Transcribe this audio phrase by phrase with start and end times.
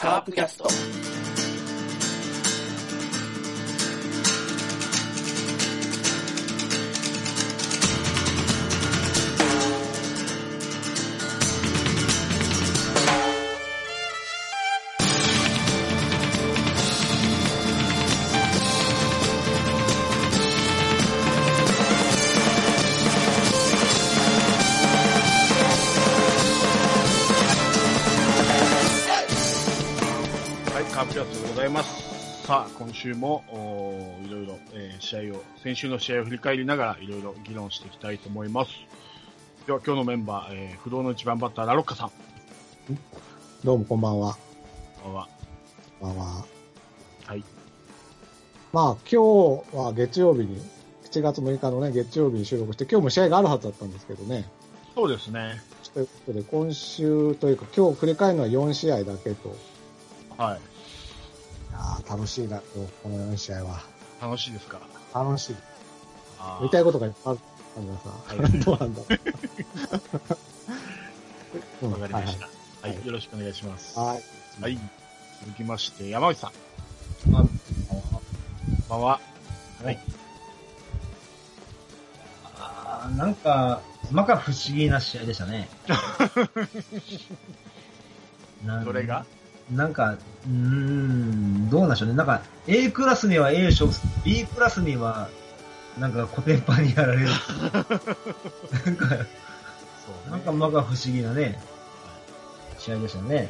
[0.00, 1.39] カープキャスト。
[33.00, 33.42] 週も、
[34.26, 38.72] いろいろ、えー試合を、先週の試合を振り返りながら、いろいろ議論していきたいと思います。
[39.66, 42.10] では、今日のメンバー、えー不動の一番バッター、ラロッカさん。
[43.64, 44.36] どうもこんばんは。
[45.02, 45.28] こんばんは。
[46.00, 46.44] こんばんは。
[47.24, 47.44] はい。
[48.72, 50.60] まあ、今日は月曜日に、
[51.10, 54.44] 7月6日のね、月曜日に収録して、今日も試合があるはずだったんですけどね。
[54.94, 55.62] そうですね。
[55.94, 59.56] ということで、今週というか、今日振り返るのは4試合だけと。
[60.36, 60.69] はい。
[61.70, 62.58] いやー楽しいな、
[63.02, 63.80] この4試合は。
[64.20, 64.80] 楽しいですか？
[65.14, 65.56] 楽しい。
[66.62, 67.40] 見たいことがいっぱいある。
[67.76, 68.60] 皆さん。
[68.64, 69.02] どうなんだ
[71.82, 72.46] うんわかりました。
[72.82, 73.98] はい、はいよろしくお願いします。
[73.98, 74.08] はい。
[74.08, 74.22] は
[74.62, 74.78] はいい。
[75.44, 76.50] 続きまして、山内さん。
[76.50, 77.44] あ
[77.88, 78.02] こん
[78.88, 79.20] ばんは。
[79.84, 79.98] はい。
[82.58, 85.68] あーなんか、まか不思議な試合でしたね。
[88.66, 89.24] なんどれが？
[89.70, 92.14] なんか、うーん、どうなんでしょうね。
[92.14, 93.88] なんか、A クラスには A 賞、
[94.24, 95.28] B クラスには、
[95.98, 97.28] なんか、コテンパンにやられる。
[97.28, 97.30] な
[98.92, 101.60] んか、そうなんかまか不思議なね、
[102.78, 103.48] 試合でしたね。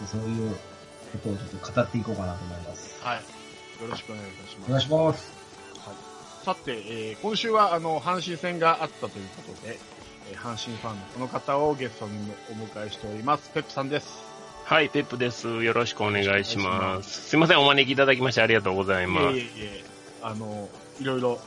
[0.00, 0.56] うんそういう
[1.12, 2.98] ことをちょっと語っていこうかなと思います。
[3.02, 3.16] はい。
[3.82, 4.68] よろしくお願いいたします。
[4.68, 5.32] お願いします。
[6.44, 6.72] さて、
[7.10, 9.78] えー今週はあの阪神戦があったということで、
[10.30, 12.12] えー阪神ファンのこの方をゲストに
[12.50, 13.50] お迎えしております。
[13.52, 14.37] ペップさんです。
[14.68, 15.64] はい、ペップです。
[15.64, 17.30] よろしくお願いします。
[17.30, 19.38] すいません、お招きいただきましてありがとうございます。
[19.38, 19.84] いえいえいえ、
[20.20, 20.68] あの、
[21.00, 21.40] いろいろ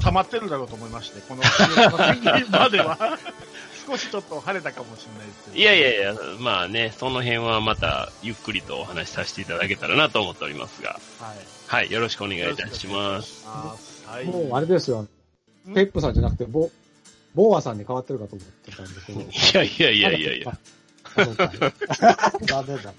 [0.00, 3.18] 溜まってるだろうと思いまして、この次までは
[3.84, 5.56] 少しちょっと晴れたかもしれないですけど。
[5.56, 11.36] いやいやいや、まあね、その辺はまたゆっくりとお話しさせていただけたらなと思っておりますが、はい。
[11.66, 13.40] はい、よろしくお願いいたします。
[13.40, 13.46] す。
[14.06, 14.26] はい。
[14.26, 15.02] もうあれですよ。
[15.02, 15.08] ん
[15.74, 16.70] ペップさんじゃなくて、ボ、
[17.34, 19.22] ボーアさんに変わってるかと思ってたんですけど。
[19.26, 20.58] いやいやいやいやいや、
[21.16, 21.24] あ。
[21.24, 21.50] そうか
[22.42, 22.92] 残念だ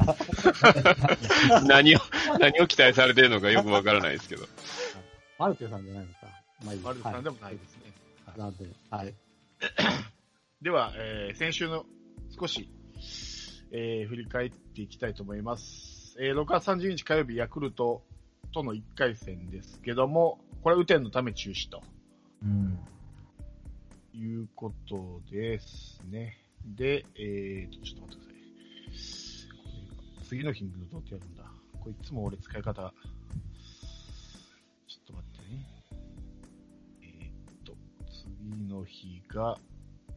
[1.53, 1.61] な。
[1.63, 1.99] 何を、
[2.39, 4.45] 何を期待されてるのかよくわからないですけど。
[5.37, 6.19] マルテさんじゃないのか。
[6.65, 6.79] まあいい。
[6.81, 7.35] マルテさんでも。
[7.37, 7.93] もないですね。
[8.37, 9.13] なんで、はい。
[10.61, 11.85] では、えー先週の
[12.37, 12.69] 少し、
[13.71, 16.15] えー振り返っていきたいと思います。
[16.19, 18.03] えー6月30日火曜日、ヤクルト
[18.53, 21.81] との1回戦ですけども、これは雨天のため中止と
[22.43, 22.79] うん。
[24.13, 26.37] いうことですね。
[26.65, 28.35] で、えーと、ちょっと待ってくださ
[30.23, 30.25] い。
[30.25, 31.43] 次の日にどうやってやるんだ？
[31.79, 32.91] これいつも俺使い方、ちょっ
[35.07, 35.65] と待ってね。
[37.01, 37.75] えーっと、
[38.09, 39.57] 次の日が、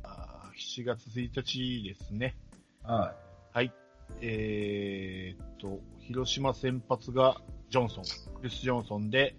[0.03, 2.37] あー7月1日ですね。
[2.83, 3.15] は
[3.55, 3.73] はい。
[4.21, 8.05] えーっと、広島先発がジョンソン、
[8.35, 9.35] クリス・ジョンソンで、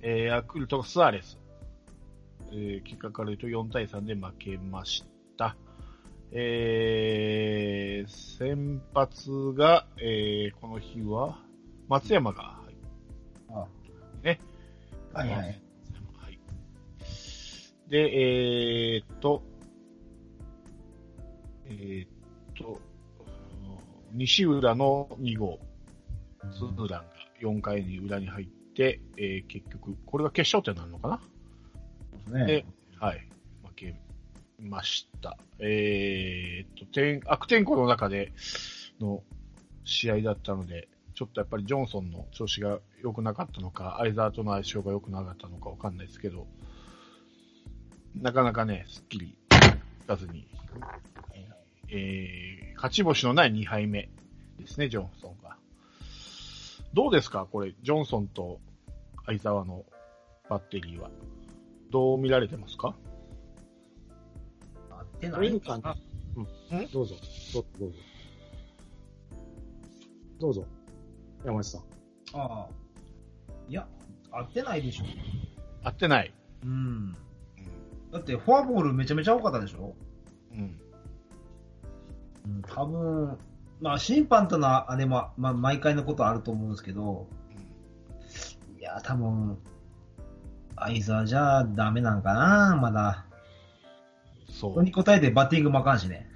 [0.00, 1.38] えー、ヤクルトがスアレス。
[2.50, 5.04] えー、結果から言うと4対3で負けまし
[5.36, 5.54] た。
[6.30, 11.38] えー、先発が、えー、この日は、
[11.88, 12.74] 松山が、はい
[13.50, 13.66] あ
[14.22, 14.40] ね。
[15.14, 15.16] い。
[15.16, 15.38] はいはい。
[15.38, 15.60] はい。
[17.88, 19.42] で、えーっと、
[21.66, 22.08] えーっ
[22.56, 22.80] と、
[24.12, 25.58] 西浦の2号、
[26.52, 27.04] ツーランが
[27.40, 31.20] 4回に裏に入って、えー結局、これが決勝点なのか
[32.28, 32.38] な？
[32.40, 32.66] ねで、
[32.98, 33.28] はい、
[34.58, 35.38] ました。
[35.60, 38.32] えーっと、天、悪天候の中で
[39.00, 39.22] の
[39.84, 46.46] 試合だったので、ちょっとやっぱりジョンソンの調子が良くなかったのか、相沢との相性が良くなかったのかわかんないですけど、
[48.14, 50.46] なかなかね、すっきりいかずに、
[51.90, 54.08] えー、勝ち星のない2敗目
[54.58, 55.56] ですね、ジョンソンが。
[56.94, 58.60] どうですかこれ、ジョンソンと
[59.26, 59.84] 相沢の
[60.48, 61.10] バッテリーは。
[61.90, 62.94] どう見られてますか？
[65.18, 65.48] てなとい？
[65.48, 65.96] いうかかな。
[66.92, 67.14] どうぞ。
[67.54, 67.68] どうぞ。
[67.78, 67.98] どうぞ。
[70.40, 70.64] どうぞ。
[71.44, 71.82] 山内さん。
[72.34, 72.68] ああ。
[73.68, 73.86] いや、
[74.30, 75.04] 合ってないでしょ。
[75.82, 76.32] 合ってない。
[76.64, 77.16] うん。
[78.12, 79.94] だって、フォアボールめちゃめちゃ多かったでしょ
[80.52, 80.80] うん。
[82.46, 83.38] うん、多分、
[83.80, 87.28] まあ、審判とのあれも、まあ、毎回のことあると思うんですけど、
[88.78, 89.58] いや、多分、
[90.76, 93.26] 相沢じゃダメなんかな、まだ。
[94.58, 94.86] そうそれ。
[94.86, 96.28] に応えてバッティングもあかんしね。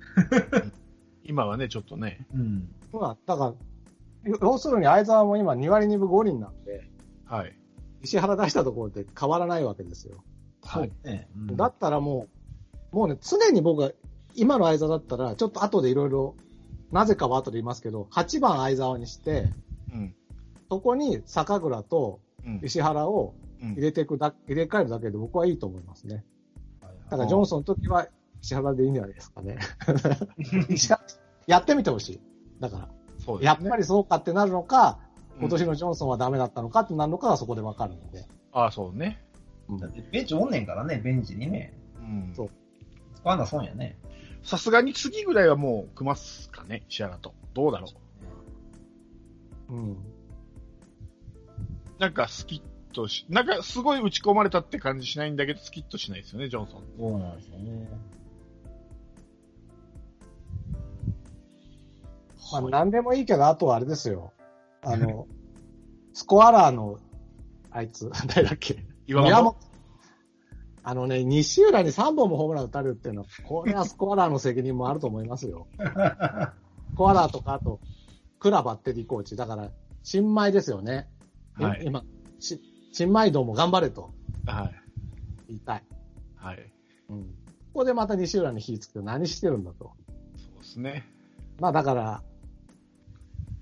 [1.24, 2.26] 今はね、ちょっとね。
[2.34, 2.68] うん。
[2.92, 3.54] まあ、だから、
[4.24, 6.88] 要要するに相沢も今2割2分5厘なんで、
[7.24, 7.56] はい。
[8.02, 10.16] 石原出したところで変わらないわけですよ。
[10.62, 10.92] はい。
[11.04, 11.28] ね。
[11.36, 12.28] うんだったらも
[12.92, 13.90] う、もうね、常に僕は、
[14.34, 16.36] 今の相沢だったら、ちょっと後でいろいろ、
[16.90, 19.48] なぜかは後で言いますけど、8番相沢にして、
[19.92, 20.14] うん。
[20.68, 22.60] そこに坂倉とうん。
[22.62, 26.24] 石原をうん入れていくだ、入れ替えるだけで僕はいいと思いますね。
[27.12, 28.08] だからジョンソンの時は
[28.42, 29.58] 石原でいいんじゃないですかね。
[31.46, 32.20] やってみてほしい。
[32.58, 32.88] だから、
[33.18, 33.46] そうですね。
[33.46, 38.26] やっぱりそうかってなるのか、うん今年のジョンソンはダメだったのかってなるのかはそこでわかるので。
[38.52, 39.24] ああ、そうね。
[39.68, 41.74] うんだってベンチおんねんからね、ベンチにね。
[42.00, 42.32] うん。
[42.34, 42.50] そう
[43.14, 43.98] 使わな損やね。
[44.42, 47.34] さすがに次ぐらいはもう組ますかね、石原と。
[47.54, 47.88] どうだろ
[49.70, 49.74] う。
[49.74, 49.96] うん。
[51.98, 56.82] なんかスキッとし、なんかすごい打ち込まれたって感じしないんだけど、スキッとしないですよね、ジョンソン。
[56.98, 57.88] そうなんですよね。
[62.52, 64.32] まあ、なんでもいいけど、あとはあれですよ。
[64.82, 65.26] あの、
[66.12, 66.98] スコアラーの、
[67.70, 68.84] あいつ、誰だっけ？
[69.06, 69.56] 岩本。
[70.84, 75.68] あのね、西浦に3本もホームラン打たれるっていうのは、これはスコアラーの責任もあると思いますよ。
[75.78, 77.80] スコアラーとか、あと、
[78.40, 79.36] クラバッテリーコーチ。
[79.36, 79.70] だから、
[80.02, 81.08] 新米ですよね。
[81.54, 82.02] はい今、
[82.40, 82.60] し
[82.92, 84.12] 新米道も頑張れと
[84.46, 84.82] はい。
[85.48, 85.82] 言いたい。
[86.36, 86.72] はい。
[87.08, 87.22] うん。
[87.22, 87.26] こ
[87.74, 89.92] こでまた西浦に火つけて何してるんだと。
[90.36, 91.06] そうですね。
[91.58, 92.22] まあだから、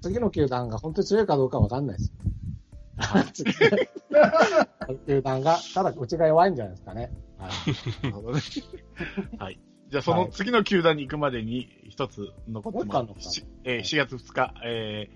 [0.01, 2.13] 次の球団が本当に強いかどうかわかんないです。
[3.33, 7.13] 次の 球団が、ただうちが弱いんじゃないですかね。
[7.39, 7.51] はい。
[8.03, 8.41] なるほどね。
[9.39, 9.61] はい。
[9.89, 13.31] じゃあその次の球団に行くまでに一つ残ってます。
[13.31, 15.11] しえー4月2日、え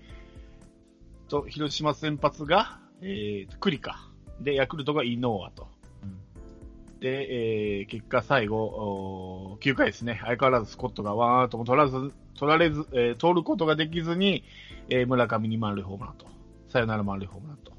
[1.27, 4.09] ー、と、広島先発が、えー、栗か。
[4.41, 5.67] で、ヤクルトがイノーアと。
[6.99, 10.19] で、えー、結果最後、おー9回ですね。
[10.23, 14.43] 相変わらずスコットがワンアウトも取らず、取られず、えー、通ることができずに、
[14.89, 16.25] えー、村上に満塁ホームランと。
[16.67, 17.73] さよなら満塁ホームランと。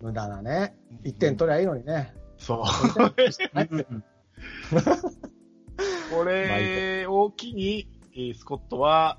[0.00, 0.76] 無駄なね。
[1.02, 2.14] 1点取りゃいいのにね。
[2.38, 2.58] そう。
[2.62, 3.68] はい
[6.10, 9.18] これを機に、えースコットは、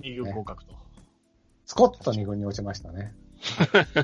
[0.00, 0.74] 二軍合格と。
[1.64, 3.14] スコット2軍に落ちましたね。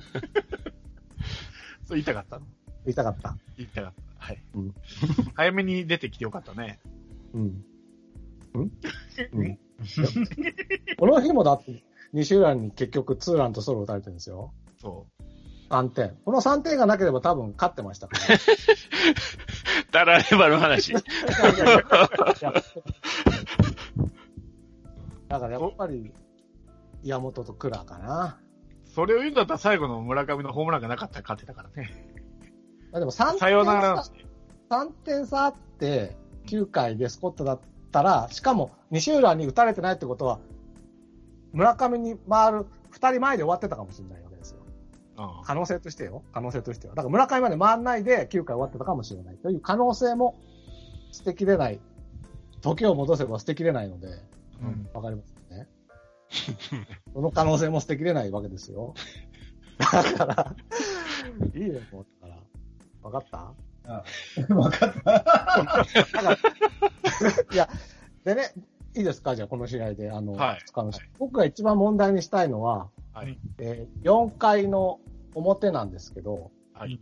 [1.85, 2.47] そう言いたかったの？
[2.85, 3.37] 言いたかった。
[3.57, 4.27] 言いたかった。
[4.27, 4.43] はい。
[4.55, 4.75] うん
[5.35, 6.81] 早めに出てきてよかったね。
[7.35, 7.45] うん。
[7.45, 7.63] ん？
[9.33, 9.59] うん。
[10.99, 14.53] この日もだって、西浦に結局ツーランとソロ打たれてるんですよ。
[14.81, 15.07] そ
[15.71, 16.17] 3点。
[16.25, 18.39] この3点がなければ多分勝ってましたから。
[19.91, 20.93] たらればの話。
[20.93, 21.01] だ
[25.41, 26.13] からやっぱり、
[27.03, 28.39] 岩本と倉かな。
[28.93, 28.95] う。
[28.95, 31.91] それを言うんだったら最後の村上のホームランがなかったら勝ってたからね。
[32.93, 34.05] まあでも3さよなら点
[34.69, 36.17] 差、3点差あって、
[36.47, 37.61] 9回でスコットだっ
[37.91, 40.39] たら、しかも西浦に打たれてないってことは、
[41.53, 44.61] 村上に回る2人前で終わってたかもしれないわけですよ。
[45.19, 46.23] うん可能性としてよ。
[46.33, 46.95] 可能性としては。
[46.95, 50.39] だから村上まで回らないで9回終わってたかもしれないという可能性も
[51.13, 51.81] 捨てきれない。
[52.61, 54.07] 時を戻せば捨てきれないので、
[54.63, 55.32] うんわかります。
[57.13, 58.95] その可能性も捨てきれないわけですよ。
[59.79, 59.87] だ
[60.17, 60.57] から、
[61.55, 62.07] いいよ、もう。
[62.23, 62.41] だから。
[63.03, 63.53] わかった？
[63.85, 64.05] あ
[64.55, 65.87] わかった。
[67.53, 67.69] いや、
[68.25, 68.53] でね、
[68.95, 69.35] いいですか？
[69.37, 73.39] じゃあ、この試合で、あの、はい二日の試合はい僕が一番問題にしたいのは、はい。
[73.59, 75.01] えー4回の
[75.35, 77.01] 表なんですけど、はい。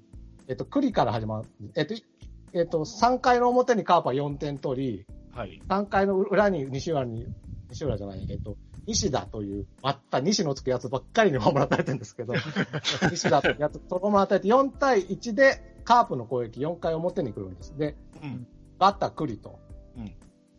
[0.49, 2.05] えっと、栗から始まる、えっと、い
[2.53, 5.61] えっと、3回の表にカープは4点取り、はい。
[5.69, 7.27] 3回の裏に西浦に、
[7.69, 12.35] 西浦じゃない、えっと、西田という、また西のつくやつばっかりにホームラン打たれてるんですけど、
[13.11, 17.77] 西田というやつ、そのまま与えて4対1でカープの攻撃4回表に来るんです。
[17.77, 18.47] で、うん。
[18.79, 19.59] バッター栗と。
[19.97, 20.13] うん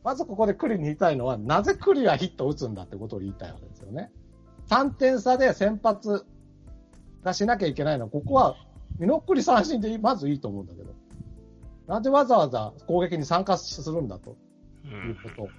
[0.04, 4.12] まずここで栗に言いたいのは、なぜ栗がヒットを打つんだってことを言いたいわけですよね。
[4.68, 6.26] 3点差で先発
[7.24, 8.56] がしなきゃいけないのは、ここは、
[8.98, 10.96] 見送り三振でまずいいと思うんだけど、
[11.88, 14.38] なんでわざわざ攻撃に参加するんだと
[14.86, 15.50] ういうんこと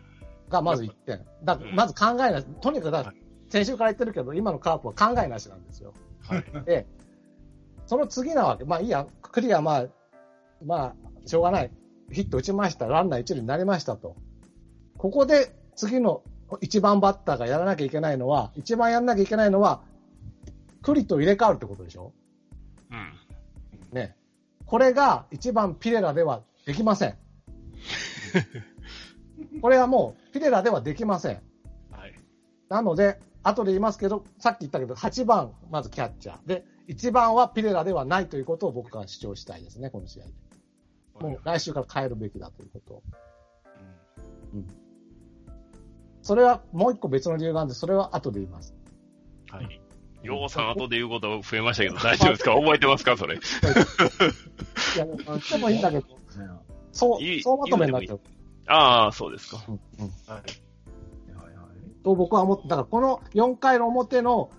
[0.53, 1.27] がまず1点。
[1.43, 3.17] だまず考えなし、とにかくだはい
[3.49, 5.93] 先週から言ってるけど、今のカープは考えなしなんですよ。
[6.23, 6.45] はい。
[6.65, 6.87] で、
[7.85, 8.65] その次なわけ。
[8.65, 9.87] まあいいや、クリアまあ、
[10.65, 11.71] まあ、しょうがない。
[12.11, 12.87] ヒット打ちました。
[12.87, 14.17] ランナー一塁になりましたと。
[14.97, 16.23] ここで次の
[16.63, 19.83] 一番バッターがやらなきゃいけないのは、一番やらなきゃいけないのは、
[20.81, 22.13] クリと入れ替わるってことでしょ？
[22.91, 23.13] うん。
[23.93, 24.17] ね。
[24.65, 27.17] これが一番ピレラではできません。
[29.61, 31.43] これはもうピレラではできません。
[31.91, 32.15] はい。
[32.69, 36.47] なので、後で言いますけど、さっき言ったけど、8番、まずキャッチャー。
[36.47, 40.33] で、1番はピレラではないということを僕は主張したいですね、この試合で。
[41.21, 43.03] もう来週から変えるべきだということを。
[46.23, 48.75] それはもう一個別の理由があるんで、それは後で言います。
[49.51, 49.81] はい。
[50.23, 52.55] ようさん後で言うこと増えましたけど、 大丈夫ですか？
[52.55, 53.17] 覚えてますか？
[53.17, 53.35] それ。
[53.37, 53.39] い
[54.99, 56.07] や、でもいいんだけど、
[56.93, 58.21] そうそうまとめになっちゃう。
[58.73, 59.63] ああ、そうですか。
[59.69, 60.43] うんうんはい。
[61.37, 64.51] はいはいと僕は思って、だからこの4回の表の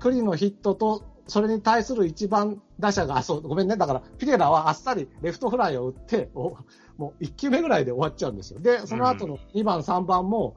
[0.00, 3.76] 栗のヒットと、それに対する一番打者が、あ、そう、ごめんね。
[3.76, 6.56] だから、ピレラはあっさりレフトフライを打って、お
[6.96, 8.60] もう1球目ぐらいで終わっちゃうんですよ。
[8.60, 10.56] で、その後の2番、3番も、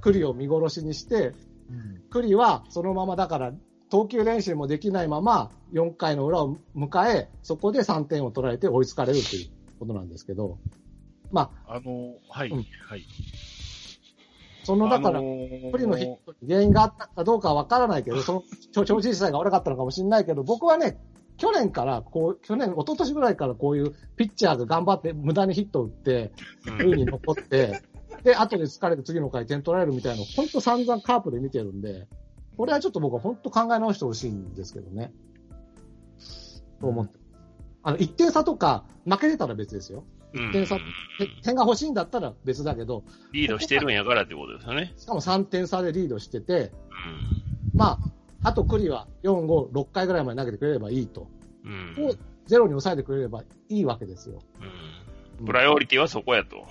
[0.00, 1.34] 栗を見殺しにして、
[1.70, 3.52] うん栗はそのままだから、
[3.90, 9.50] 投球練習もできないまま、4回の裏を迎え、そこで3点を取られて追いつかれるという
[9.80, 10.58] ことなんですけど、
[11.34, 13.04] まあ、あの、はい、うんはい。
[14.62, 20.96] その、だからあ、のー不利のヒットに原因があったかどうかはわからないけど、 その、調調子自体が悪かったのかもしれないけど、僕はね、
[21.36, 26.32] 去年から、こう、去年、一昨年ぐらいからこういうピッチャーが頑張って無駄にヒットを打って、
[26.68, 27.82] うん塁に残って、
[28.22, 32.06] で、後で疲れて次の回点取られるみたいなの、本当散々カープで見てるんで、
[32.56, 35.12] これはちょっと僕は本当考え直してほしいんですけどね。
[36.80, 37.18] と思って。
[37.82, 40.04] あの、1点差とか負けてたら別ですよ。
[40.34, 40.82] うん点差て
[41.42, 44.92] 点が欲しいんだったら別だけど、リードしてるんやからってことですよね。
[44.96, 46.72] しかも3点差でリードしてて、
[47.74, 48.00] うま
[48.42, 51.28] あ、あと栗は4、5、6回ぐらいまで投げてくれればいいと。
[51.64, 51.94] ん。
[51.98, 52.10] うん。
[52.10, 52.14] を
[52.46, 54.42] ゼロに抑えてくれればいいわけですよ。
[55.40, 55.46] うん。
[55.46, 56.66] プライオリティはそこやと。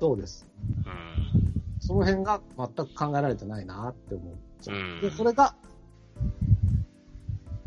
[0.00, 0.46] そうです。
[0.86, 1.62] うん。
[1.80, 4.76] その辺が全く考えられてないなって思っちゃう。
[4.76, 5.54] うんで、それが、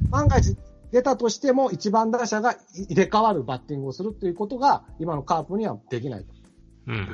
[0.09, 0.55] 万が一
[0.91, 6.33] 出たとしても一番打者が入れ替わるバッティングをするっていうことが今のカープにはできないと。
[6.87, 7.07] うん。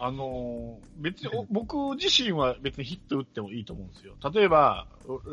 [0.00, 4.14] あの別に、僕自身は別にヒット打ってもいいと思うんですよ。
[4.32, 4.86] 例えば、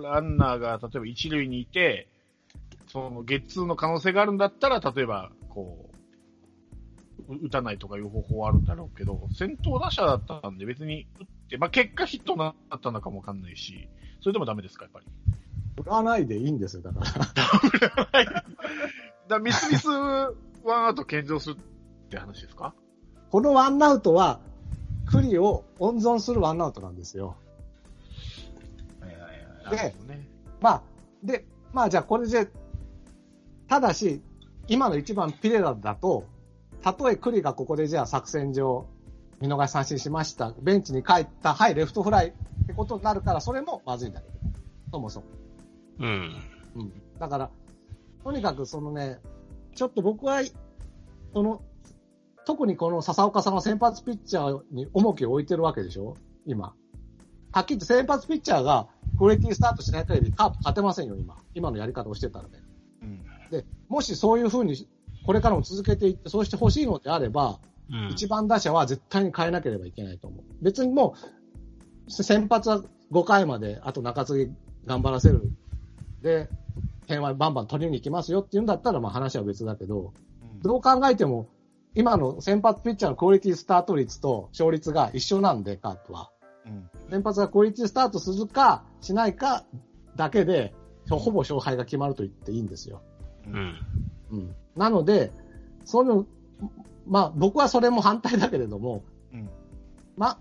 [0.03, 2.07] ランナーが例えば一塁にいて、
[2.87, 5.89] その、ゲッツーの可能性があるんだったら、例えば、こ
[7.27, 13.87] う、打たないとかいう方法はあるんだろうけど、先頭打者だったんで別に打って、まあ、結果ヒットになったのかもわかんないし、
[14.25, 15.05] それでもダメですか、やっぱり。
[15.83, 17.05] 振らないでいいんですよ、だから。
[17.29, 18.43] だか
[19.29, 22.73] らミスミスワンアウト献上するって話ですか？
[23.29, 24.39] このワンアウトは、
[25.05, 27.35] 栗を温存するワンアウトなんですよ。
[28.99, 29.31] はいはいはい
[29.63, 30.27] なるほどね。
[30.59, 30.81] まあ、
[31.21, 32.49] で、まあじゃあこれで、
[33.67, 34.23] ただし、
[34.67, 36.25] 今の一番ピレラだと、
[36.81, 38.87] たとえ栗がここでじゃあ作戦上、
[39.41, 40.53] 見逃し三振しました。
[40.61, 44.33] ベンチに帰った、はい、レフトフライってことになるから、それもまずいんだけど、
[44.91, 45.25] そもそも。
[45.99, 46.35] うん。
[46.75, 46.93] うん。
[47.19, 47.49] だから、
[48.23, 49.19] とにかくそのね、
[49.75, 50.41] ちょっと僕は、
[51.33, 51.61] その、
[52.45, 56.15] 特にこの笹岡さんは先発ピッチャーに重きを置いてるわけでしょ？
[56.45, 56.73] 今。
[57.51, 58.87] はっきり言って先発ピッチャーが
[59.17, 61.37] クオリティスタートしない限りカープ勝てませんよ、今。
[61.53, 62.59] 今のやり方をしてたらね。
[63.01, 63.25] うん。
[63.49, 64.87] で、もしそういう風に、
[65.25, 67.59] これからも続けていって、そうしてほしいのであれば、
[67.91, 68.09] うん。
[68.09, 70.43] 一番打者は絶対に変えなければいけないと思う。
[70.61, 71.15] 別にも
[72.07, 74.51] う、先発は5回まで、あと中継ぎ
[74.85, 75.51] 頑張らせる。
[76.21, 76.49] で、
[77.07, 80.13] 点はバンバン取りに行きますよって言うんだったら、まあ話は別だけど、
[80.61, 81.49] どう考えても、
[81.93, 86.31] 今の先発ピッチャーのクオリティスタート率と勝率が一緒なんで、カープは。
[86.65, 86.89] うん。
[87.09, 89.65] 先発がクオリティスタートするか、しないか
[90.15, 90.73] だけで、
[91.09, 93.01] ほぼ勝敗が決まると言っていいんですよ。
[93.47, 93.75] うん。
[94.31, 94.55] うん。
[94.75, 95.31] なので、
[95.85, 96.25] その、
[97.07, 99.49] まあ僕はそれも反対だけれども、うん。
[100.17, 100.37] まあ、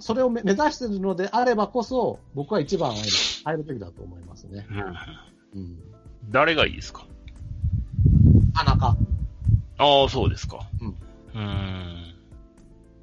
[0.00, 2.96] それを目目指しているのであればこそ、僕は一番は
[3.44, 4.66] 入るべきだと思いますね。
[5.54, 5.60] うん。
[5.60, 5.78] うん。
[6.30, 7.04] 誰がいいですか？
[8.54, 8.96] 田中、
[9.78, 10.66] ああ、そうですか。
[10.80, 10.88] うん。
[10.88, 12.14] うーん。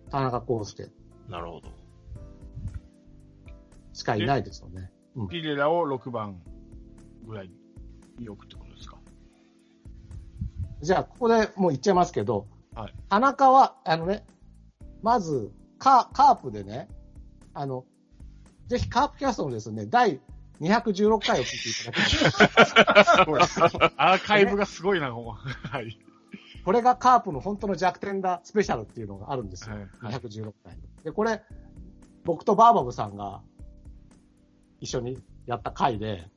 [0.10, 0.90] 田中康介
[1.30, 1.70] なるほど。
[3.94, 4.92] しかいないですよね。
[5.16, 5.28] うん。
[5.30, 6.42] ピレラを6番
[7.26, 7.52] ぐらい
[8.20, 8.98] に置くってことですか？
[10.82, 14.26] じゃあ、ここでもう言っちゃいますけど、はい田中は、あのね、
[15.02, 16.88] まず、カカープでね、
[17.54, 17.86] あの、
[18.68, 20.20] ぜひカープキャストのですね、第
[20.60, 23.92] 216回を聞いていただきたい。
[23.98, 26.00] アーカイブがすごいな、もうはい。
[26.64, 29.76] これがカープの本当の弱点だスペシャルっていうのがあるんですよ。
[29.76, 30.82] はいはい216回に。
[31.04, 31.44] で、これ、
[32.24, 33.42] 僕とバーバブさんが
[34.82, 36.28] 一緒にやった回で、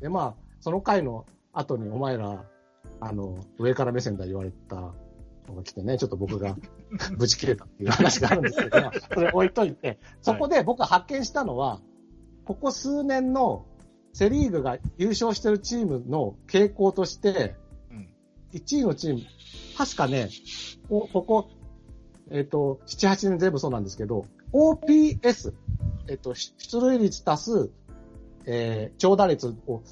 [0.00, 2.44] で、まあ、その回の後にお前ら、
[3.00, 4.92] あの、上から目線だ言われた
[5.48, 6.56] のが来てね、ちょっと僕が
[7.16, 11.80] ぶち切れたっていう話があるんですけど、まあそれ置いといて、そこで僕が発見したのは、
[12.44, 13.66] ここ数年の
[14.12, 17.56] セリーグが優勝してるチームの傾向として、
[17.90, 18.08] うん。
[18.52, 19.20] 1位のチーム、
[19.76, 20.30] 確かね、
[20.88, 21.50] おここ、
[22.30, 25.52] えっ、と、7、8年全部そうなんですけど、OPS、
[26.08, 27.70] えっ、と、出塁率足す、
[28.46, 29.82] えー長打率を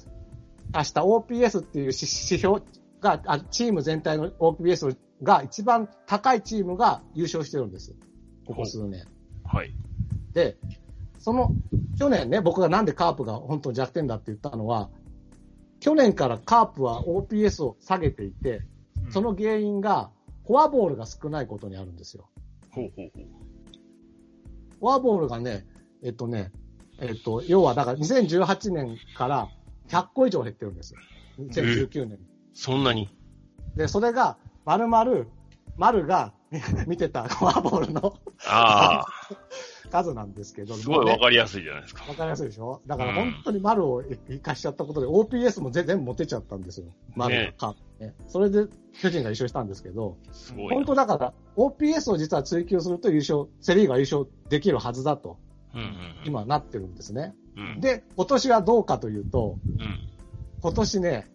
[0.71, 2.61] 足した OPS っていう指指標
[3.01, 7.95] が、あチーム全体の OPS が一番高いチームが優勝してるんです。
[8.45, 9.05] ここ数年。
[9.45, 9.73] はい。
[10.33, 10.57] で、
[11.17, 11.55] その、
[11.97, 14.89] 去年ね、僕がなんでカープが本当に弱点だって言ったのは、
[15.79, 18.61] 去年からカープは OPS を下げていて、
[19.09, 20.11] その原因が、
[20.45, 22.29] フォアボールが少ないことにあるんですよ。
[22.71, 23.25] ほうほうほう。
[24.79, 25.65] フォアボールがね、
[26.01, 26.51] えっとね、
[26.99, 29.49] えっと、要はだから2018年から
[29.87, 30.99] 100個以上減ってるんですよ。
[31.39, 32.19] 2019年。
[32.53, 33.09] そんなに？
[33.75, 35.25] で、それが、丸々、
[35.77, 36.33] 丸が
[36.87, 38.15] 見てたフォアボールの
[38.45, 39.05] あ
[39.89, 42.05] 数なんですけど、あ、すごいわかりやすいじゃないですか。
[42.07, 42.81] わかりやすいでしょ？
[42.85, 46.87] だから本当に丸を生かしちゃったことで、OPS も全部持ってっちゃったんですよ。
[47.15, 48.13] 丸がねカープね。
[48.27, 48.67] それで
[49.01, 50.17] 巨人が優勝したんですけど。
[50.69, 55.37] 本当だから、OPS を実は追求すると優勝、セリーが優勝できるはずだと、
[55.73, 55.93] うんうんうん、
[56.25, 57.35] 今なってるんですね。
[57.55, 60.09] うん、で、今年はどうかというと、うん。
[60.61, 61.27] 今年ね、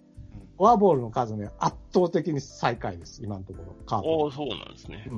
[0.59, 4.09] フォアボールの数ね、圧倒的に最下位です、今のところ、カープ。
[4.09, 5.09] おおそうなんですね。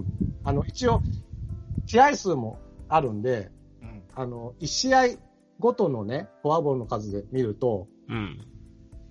[0.44, 1.00] あの、一応、
[1.86, 5.16] 試合数もあるんで、うんあの、1試合
[5.58, 8.46] ごとのね、フォアボールの数で見ると、うん。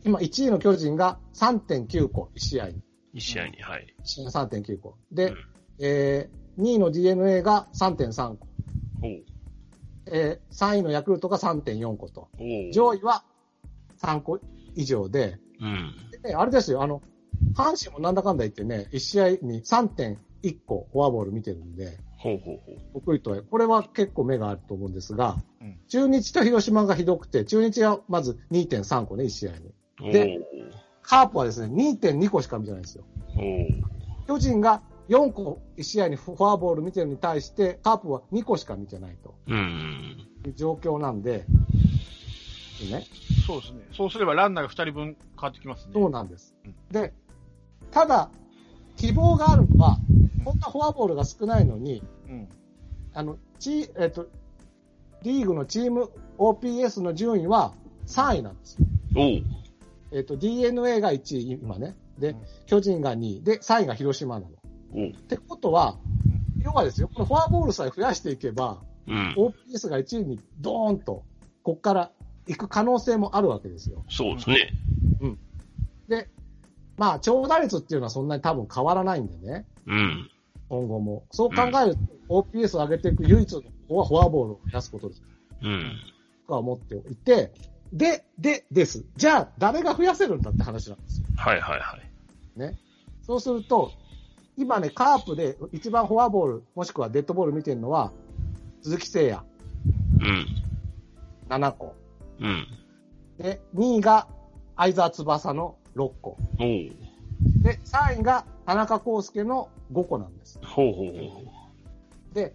[0.03, 2.83] 今1位の巨人が3.9個、1試合に。
[3.15, 3.95] 一試合に、はい。
[4.03, 4.31] 1試合に
[4.63, 4.97] 3.9個。
[5.11, 5.37] で、うん
[5.79, 8.47] えー、2位の DNA が3.3個。
[10.11, 12.29] えー、3位のヤクルトが3.4個と。
[12.71, 13.23] 上位は
[14.01, 14.39] 3個
[14.75, 16.08] 以上で、うん。
[16.23, 17.01] でね、あれですよ、あの、
[17.55, 20.17] 阪神もなんだかんだ言ってね、1試合に3.1
[20.65, 22.77] 個フォアボール見てるんで、ほうほうほう。
[22.93, 30.11] 僕とは、これは結構目があると思うんですが、うん中日と広島がひどくて、中日がまず2.3個ね、1試合に。
[30.11, 30.39] で
[31.01, 33.03] カープはですね、2.2個しか見てないんですよ。
[34.27, 39.33] 巨人が4個1試合にフォアボール見てるのに対して、カープは2個しか見てないと。
[40.45, 41.47] いう状況なんで、
[42.85, 43.05] ね、
[43.45, 43.87] そうですね。
[43.91, 45.91] そうすればランナーが2人分変わってきますね。
[45.93, 46.75] そうなんですうん。
[46.91, 47.13] で、
[47.91, 48.29] ただ、
[48.95, 49.99] 希望があるのは、
[50.43, 52.49] こんなフォアボールが少ないのに、うん。
[53.13, 54.27] あの、チえっと、
[55.23, 57.73] リーグのチーム OPS の順位は
[58.07, 58.85] 3位なんですよ。
[59.15, 59.43] おう
[60.11, 61.95] えっと、DNA が1位、今ね。
[62.17, 63.43] でうん、巨人が2位。
[63.43, 65.07] で、3位が広島なの。
[65.07, 65.97] ってことは、
[66.63, 69.33] 要はですよ、このフォアボールさえ増やしていけば、うん。
[69.37, 71.23] OPS が1位にドーンと、
[71.63, 72.11] こっから
[72.49, 74.03] 行く可能性もあるわけですよ。
[74.09, 74.73] そうですね。
[76.07, 76.27] で、
[76.97, 80.29] まあ、長打率っていうのはそんなに多分変わらないんでね、うん。
[80.67, 81.23] 今後も。
[81.31, 85.21] そう考えると、OPS を上げていく唯一の方はフォアボールを増やすことです。
[85.61, 85.91] うん。
[86.47, 87.53] とは思っていて、
[87.93, 89.05] で、で、です。
[89.15, 91.27] じゃあ、誰が増やせるんだって話なんですよ。
[91.35, 92.59] はいはいはい。
[92.59, 92.75] ね。
[93.21, 93.91] そうすると、
[94.57, 98.11] 今ね、カープで一番フォアボール、もしくはデッドボール見てるのは、
[98.81, 99.45] 鈴木誠也、
[100.19, 100.47] うん。
[101.49, 101.95] 7個。
[102.39, 102.67] うん。
[103.37, 104.27] で、2位が
[104.75, 106.37] 相沢翼の6個。
[106.57, 110.59] で、3位が田中康介の5個なんです。
[110.63, 111.43] ほうほうほ
[112.31, 112.35] う。
[112.35, 112.53] で、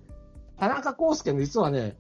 [0.59, 1.97] 田中康介の実はね、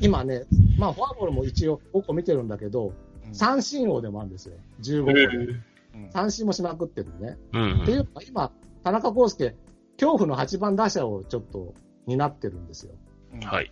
[0.00, 0.44] 今ね、
[0.78, 2.94] まあフォアボールも一応5個見てるんだけど、うん
[3.34, 4.54] 三振王でもあるんですよ。
[4.80, 5.36] 15個へで。
[5.36, 5.62] うん
[6.10, 7.36] 三振もしまくってるね。
[7.52, 8.52] うんっていうのは今、
[8.84, 9.54] 田中康介、
[9.98, 11.74] 恐怖の8番打者をちょっと
[12.06, 12.92] 担ってるんですよ。
[13.34, 13.70] うんはい。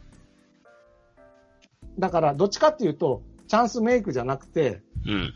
[1.99, 5.33] だから、どっちかっていうと、チャンスメイクじゃなくて、うん。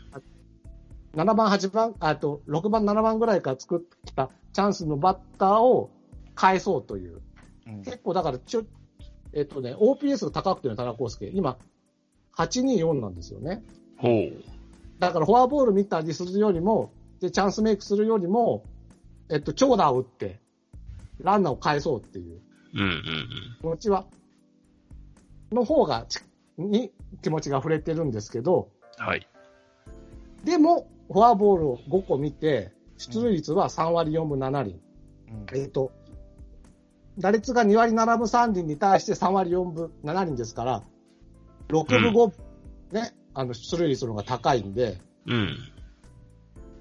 [1.15, 5.89] 7番、8番、あと、6番、7番ぐらいから作ってきたチャンスのバッターを
[6.35, 7.21] 返そうという。
[7.67, 8.63] うん結構だからちょ、
[9.33, 11.27] えっとね、OPS が高くてね、田中康介。
[11.33, 11.57] 今、
[12.35, 13.63] 824なんですよね。
[13.97, 14.33] ほう。
[14.99, 18.63] だからフォアボール見たりするよりも、で、チャンスメイクするよりも、
[19.29, 20.39] えっと、長打を打って、
[21.19, 22.41] ランナーを返そうっていう
[22.73, 23.03] うんうん
[23.59, 24.05] 気持ちは、
[25.51, 26.19] の方がち、
[26.69, 28.69] に気持ちが触れてるんですけど、
[28.99, 29.05] うん。
[29.05, 29.27] はい。
[30.43, 34.79] でも、フォアボールを5個見て、出塁率は3割4分7厘。
[35.29, 35.91] うんえっ、と、
[37.17, 40.83] 打率が2割7分3厘に対して3割4分7厘ですから、
[41.69, 42.33] 6分5分、
[42.91, 45.57] ね、あの、出塁率の方が高いんで、うん。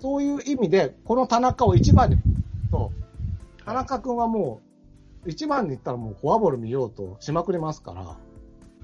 [0.00, 2.18] そういう意味で、この田中を1番に
[2.70, 2.92] と、
[3.64, 4.60] 田中君はも
[5.24, 8.16] う、1番に行ったらもうフォアボール見ようとしまくりますから、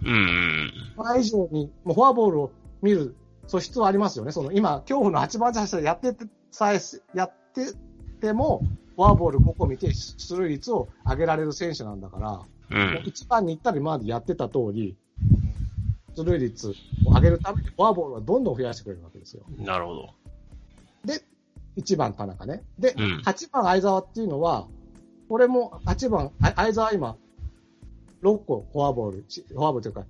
[0.02, 0.72] うんうん。
[0.96, 3.14] それ以上に、もうフォアボールを見る
[3.46, 4.32] 素質はありますよね。
[4.32, 6.80] その今、恐怖の8番打者でやっててさえ、
[7.14, 7.72] やって
[8.20, 8.62] ても、
[8.96, 12.94] フォアボール5個見て出塁率を上げられる選手なんだから、うん。
[12.94, 14.96] もう1番に行ったら今までやってた通り、
[16.16, 16.72] 出塁率を
[17.14, 19.44] 上げるためにフォアボールはどんどん増やしてくれるわけですよ。
[19.58, 20.14] なるほど。
[21.04, 21.22] で、
[21.76, 22.64] 1番田中ね。
[22.78, 24.66] で、うん8番相沢っていうのは、
[25.28, 27.16] これも8番、あ相沢今、
[28.22, 30.06] 6個フォアボール、ちフォアボールというか、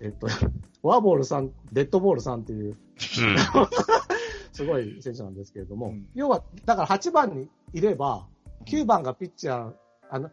[0.00, 0.28] えっと、
[0.82, 2.76] フォアボール3、デッドボール3っていううん。
[4.52, 8.26] すごい選手なんですけれども、うん要は、だから8番にいれば、
[8.66, 9.72] 9番がピッチャー、
[10.10, 10.30] あの、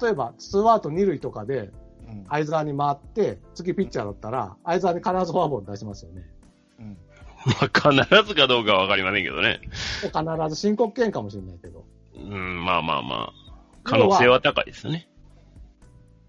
[0.00, 1.70] 例えば、ツーアウト2塁とかで、
[2.08, 6.26] うん相沢に回って、次ピッチャーだったら、相沢に必ずフォアボール出しますよね。
[6.78, 6.98] うん
[7.44, 9.60] まあ、必ずかどうかはわかりませんけどね。
[10.02, 11.84] で必ず申告権かもしれないけど。
[12.14, 13.32] うん、まあまあまあ。
[13.84, 15.07] 可能性は高いですね。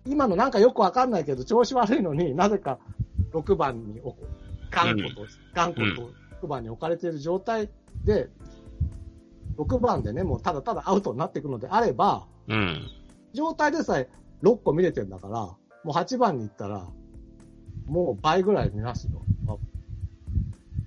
[0.05, 2.79] 今のなんかよくわかんないけど、調子悪いのに なぜか
[3.33, 4.15] 6番にお、
[4.71, 7.69] 頑固と、頑固と6番に置かれている状態
[8.05, 8.29] で、
[9.57, 12.87] 6番でね、もうただただアウトになっていくのであれば、うん。
[13.33, 14.09] 状態でさえ
[14.41, 16.87] 6個見れてんだから、もう8番に行ったら、
[17.85, 19.25] もう倍ぐらい見ますよ。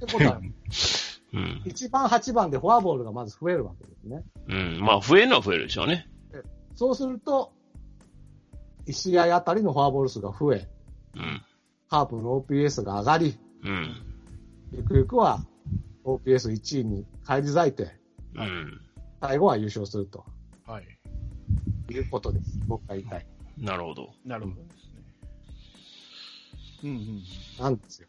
[0.04, 0.40] ってことは、
[1.34, 1.62] うん。
[1.64, 4.24] 1番、8番でフォアボールがまず増えるわけですね。
[4.48, 4.80] うん。
[4.80, 6.08] まあ、増えるのは増えるでしょうね。
[6.74, 7.52] そうすると、
[8.86, 10.68] 1試合あたりのフォアボール数が増え、
[11.14, 11.42] うん。
[11.88, 13.96] カープの OPS が上がり、うん。
[14.72, 15.44] ゆくゆくは
[16.04, 17.90] OPS1 位に返り咲いて、
[18.34, 18.80] うん。
[19.20, 20.24] 最後は優勝すると
[20.66, 20.98] はい。
[21.90, 22.58] いうことです。
[22.66, 23.26] 僕が言いたい。
[23.58, 24.10] なるほど。
[24.24, 25.02] なるほどですね。
[26.84, 27.22] うんうん。
[27.60, 28.08] なんですよ。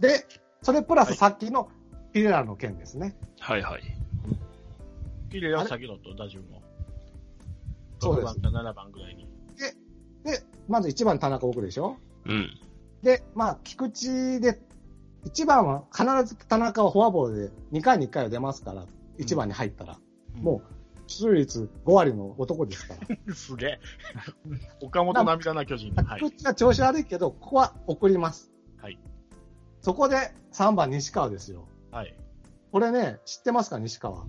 [0.00, 0.26] で、
[0.62, 1.70] それプラスさっきの
[2.12, 3.16] ピレラの件ですね。
[3.40, 3.82] はいはい。
[5.30, 6.62] ピレラ先のと打順を。
[8.00, 9.33] そうです6番か7番ぐらいに。
[10.24, 11.96] で、まず1番田中奥でしょ？
[12.26, 12.48] うん。
[13.02, 14.58] で、まあ、菊池で、
[15.26, 18.86] 1番は必ず田中はフォアボールで2回に1回は出ますから、
[19.18, 19.98] 1番に入ったら。
[20.40, 20.74] もう、
[21.06, 23.16] 出塁率5割の男ですから。
[23.26, 23.34] うん。
[23.34, 23.80] すげえ。
[24.82, 25.94] 岡本涙な巨人。
[25.94, 26.26] はい菊。
[26.34, 28.50] 池は調子悪いけど、ここは送ります。
[28.78, 28.98] はい。
[29.82, 30.16] そこで
[30.52, 31.68] 3番西川ですよ。
[31.90, 32.16] はい。
[32.72, 34.24] これね、知ってますか西川？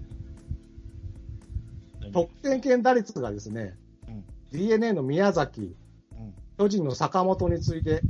[2.01, 2.11] 何？
[2.11, 3.77] 得点圏打率がですね、
[4.09, 5.75] うん DNA の宮崎、うん
[6.57, 8.03] 巨人の坂本に次いで、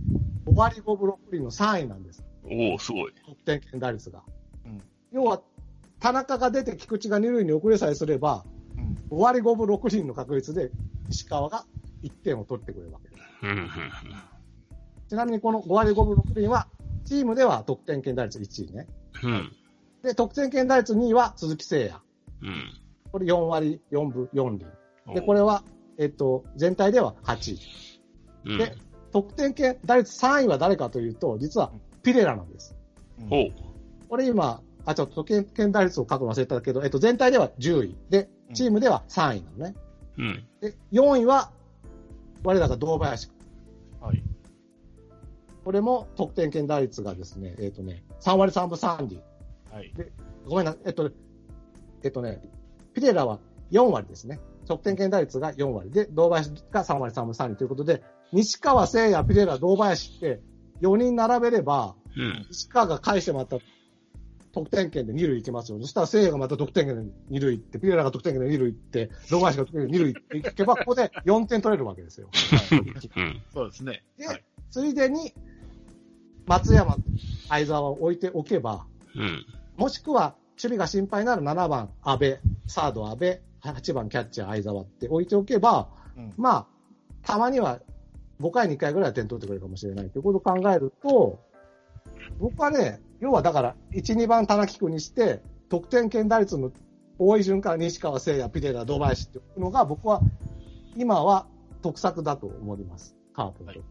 [0.45, 2.23] 5割5分6厘の3位なんです。
[2.43, 3.13] おおすごい。
[3.25, 4.23] 得点圏打率が。
[4.65, 4.81] うん
[5.11, 5.41] 要は、
[5.99, 8.45] 田中が出て菊池が二塁に遅れさえすれば、
[8.77, 10.71] うん5割5分6厘の確率で
[11.09, 11.65] 石川が
[12.03, 13.21] 1点を取ってくれるわけです。
[13.43, 13.49] うん。
[13.49, 13.69] うん。
[15.07, 16.67] ちなみにこの5割5分6厘は、
[17.05, 18.87] チームでは得点圏打率1位ね。
[19.23, 19.51] うん。
[20.03, 22.03] で、得点圏打率2位は鈴木誠也。
[22.41, 22.85] うん。
[23.11, 24.65] これ4割4分4厘。
[25.13, 25.63] で、おこれは、
[25.97, 27.94] えっと、全体では8位。
[28.45, 28.57] うん。
[28.57, 28.75] で
[29.11, 31.71] 得点圏打率3位は誰かというと、実は
[32.03, 32.75] ピレラなんです。
[33.21, 33.51] うんほう。
[34.09, 37.95] これ今、あ、ちょっと得点圏打率を書くの忘れたけど、えっと、全体では10位。
[38.09, 39.75] で、チームでは3位なのね。
[40.17, 40.45] うん。
[40.61, 41.51] で、4位は、
[42.43, 43.29] 我らが堂林。
[43.99, 44.21] はい。
[45.63, 49.21] これも得点圏打率がですね、えっ、とね、3割3分3厘。
[49.71, 49.93] はい。
[50.45, 51.09] ごめんな、えっと、
[52.03, 52.41] えっとね、
[52.93, 53.39] ピレラは
[53.71, 54.39] 4割ですね。
[54.67, 60.41] 得点圏打率が4割で、堂林が3割3分3厘ということで、西川聖也、ピレラ、堂林って
[60.81, 62.45] 4人並べれば、うん。
[62.49, 63.57] 西川が返してまた
[64.53, 65.79] 得点圏で2塁行きますよ。
[65.81, 72.29] そしたら聖也がまた得点圏で2塁行って、ピレラが得点圏で2塁行って、堂林が得点圏で2塁行けば、ここで4点取れるわけですよ。
[73.15, 73.41] うん。
[73.53, 74.03] そうですね。
[74.17, 74.43] ではい。
[74.71, 75.33] ついでに、
[76.45, 76.99] 松山、
[77.49, 78.85] 相沢を置いておけば、
[79.15, 79.45] うん。
[79.77, 86.67] もしくは、守備が心配なら7番、安倍、サード安倍、8番キャッチャー相沢って置いておけば、うんまあ、
[87.23, 87.81] たまには
[88.41, 91.39] 5回に1回ぐらいは点取ってくれるかもしれないということを考えると、
[92.39, 96.71] 僕はね、要はだから、1、2番棚木君にして、得点圏打率の
[97.17, 100.21] 多い順から西川聖也、ピレラ、堂林っていうのが、僕は
[100.95, 101.47] 今は
[101.81, 103.15] 得策だと思います。
[103.33, 103.79] カープにと。
[103.79, 103.89] って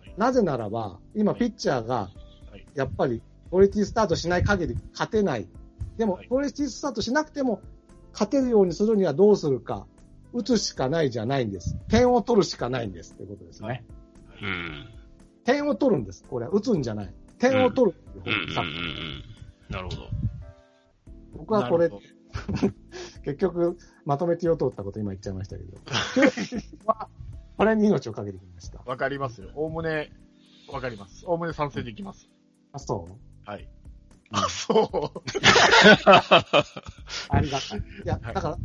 [0.00, 0.14] はい。
[0.16, 2.10] なぜならば、今ピッチャーが
[2.50, 3.20] はい、やっぱり
[3.50, 5.48] クオリティスタートしない限り勝てない。
[5.96, 7.60] でもはい、クオリティスタートしなくても、
[8.12, 9.86] 勝てるようにするにはどうするか、
[10.34, 11.76] 打つしかないじゃないんです。
[11.88, 13.68] 点を取るしかないんですということですね。
[13.68, 13.84] はい
[14.42, 14.88] うん。
[15.44, 16.24] 点を取るんです。
[16.24, 17.14] これは打つんじゃない。
[17.38, 18.34] 点を取るってうん。
[18.34, 18.66] いうう方ん。
[18.66, 19.22] うん。
[19.70, 20.10] なるほど。
[21.36, 21.90] 僕はこれ
[23.24, 25.78] 結局、まとめて言おうと思ったこと今言っちゃいましたけど、
[27.56, 28.78] これに命をかけてきました。
[28.78, 29.50] どわかりますよ。
[29.54, 30.12] おおむね、
[30.68, 31.24] わかります。
[31.26, 32.28] おおむね賛成できます。
[32.72, 33.06] あ、そ
[33.46, 33.48] う？
[33.50, 33.68] はい。
[34.30, 35.30] あ、そう。
[37.28, 37.78] ありがたい。
[37.78, 38.58] いや、はいだから、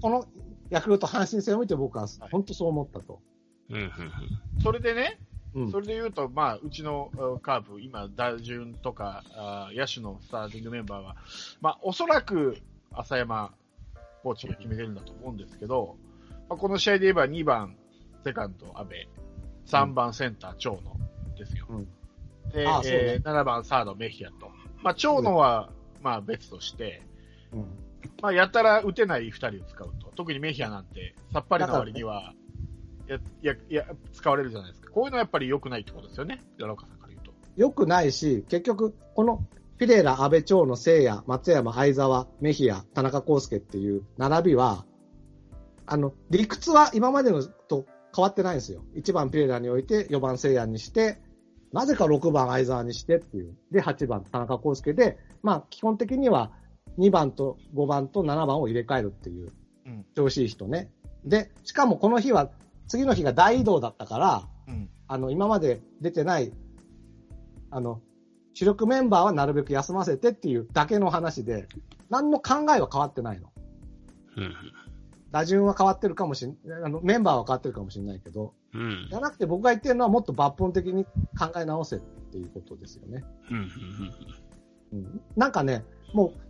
[0.00, 0.24] この
[0.70, 3.20] ヤクルト阪神戦を見て僕は本当そう思ったと。
[4.62, 5.20] それでね、
[5.54, 5.70] うん。
[5.70, 11.16] それで言うと、まあ、うちのあカープ、今、打順とか、あ野手のスターティングメンバーは、
[11.60, 12.58] まあ、おそらく、
[12.92, 13.52] 浅山
[14.22, 15.96] コーチが決めてるんだと思うんですけど、
[16.48, 17.76] まあ、この試合で言えば2番、
[18.24, 18.94] セカンド、阿部、
[19.66, 20.80] 3番、センター、長野
[21.36, 21.66] ですよ。
[21.68, 21.88] うん。
[22.50, 22.98] で、ああそうね。
[22.98, 24.50] えー7番、サード、メヒアと。
[24.82, 25.70] まあ、長野は、
[26.02, 27.02] まあ、別として、
[27.52, 27.87] うん
[28.22, 30.12] まあ、やたら打てない2人を使うと。
[30.16, 32.34] 特にメヒアなんて、さっぱりの割には、
[33.06, 34.90] や、や、や、使われるじゃないですか。
[34.90, 36.42] こういうのはやっぱり良くないってことですよね。
[36.58, 37.32] 奈良岡さんから言うと。
[37.56, 39.46] 良くないし、結局、この
[39.78, 44.84] ピレラ、安倍長野、聖也、松山、相沢、メヒア、田中康介っていう並びは、
[45.86, 48.82] あの、理屈は今までのと変わってないんですよ。
[48.96, 51.20] 1番ピレラにおいて、4番聖也にして、
[51.72, 53.56] なぜか6番相沢にしてっていう。
[53.70, 56.50] で、8番田中康介で、まあ、基本的には
[56.98, 59.50] 2番と5番と7番を入れ替えるっていう
[59.88, 60.04] うん。
[60.14, 60.90] 調子いい人ね。
[61.24, 62.50] で、しかもこの日は、
[62.86, 64.90] 次の日が大移動だったから、うん。
[65.08, 66.52] あの、今まで出てない、
[67.70, 68.00] あの、
[68.54, 71.66] 主力メンバーはなるべく休ませてっていうだけの話で、
[72.10, 73.52] 何の考えは変わってないの。
[74.36, 74.54] うん。
[75.30, 79.16] 打順は変わってるかもしん、あの、メンバーは変わってるかもしれないけど、うんじ。
[79.16, 81.04] ゃなくて僕が言ってるのはもっと抜本的に
[81.38, 83.24] 考え直せっていうことですよね。
[83.50, 83.70] うん。
[84.92, 86.47] うん、なんかね、もう、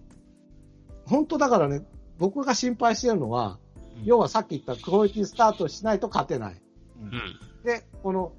[1.09, 1.83] 本当だからね、
[2.19, 3.59] 僕が心配してるのは、
[4.05, 6.61] 要はさっき言ったクオリティスタートしないと勝てない。
[7.01, 7.65] うんうん。
[7.65, 8.33] で、この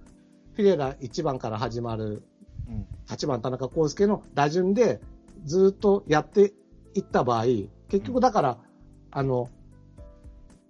[0.54, 2.24] フィレラ1番から始まる
[2.68, 2.88] うん。
[3.08, 5.02] 8番田中康介の打順で
[5.46, 6.54] ずっとやって
[6.94, 7.46] いった場合、
[7.90, 8.58] 結局だから、
[9.12, 9.50] あの、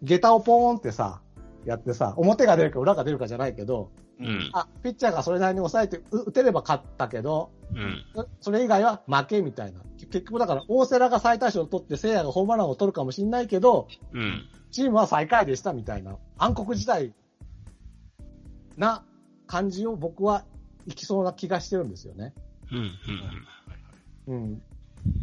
[0.01, 1.21] 下駄をポーンってさ、
[1.65, 4.49] やってさ、表が出るか裏が出るかじゃないけど、うん。
[4.53, 8.03] あ、ピッチャーがそれなりに抑えてう打てれば勝ったけど、うん。
[8.41, 9.79] それ以外は負けみたいな。
[9.97, 14.49] 結局だから、大瀬良が最多勝を取って、聖夜がホームランを取るかもしれないけど、うん。
[14.71, 17.13] チームは最下位でしたみたいな、暗黒時代
[18.77, 19.03] な
[19.47, 20.43] 感じを僕は
[20.85, 22.33] いきそうな気がしてるんですよね。
[24.27, 24.35] うん。
[24.35, 24.61] うん。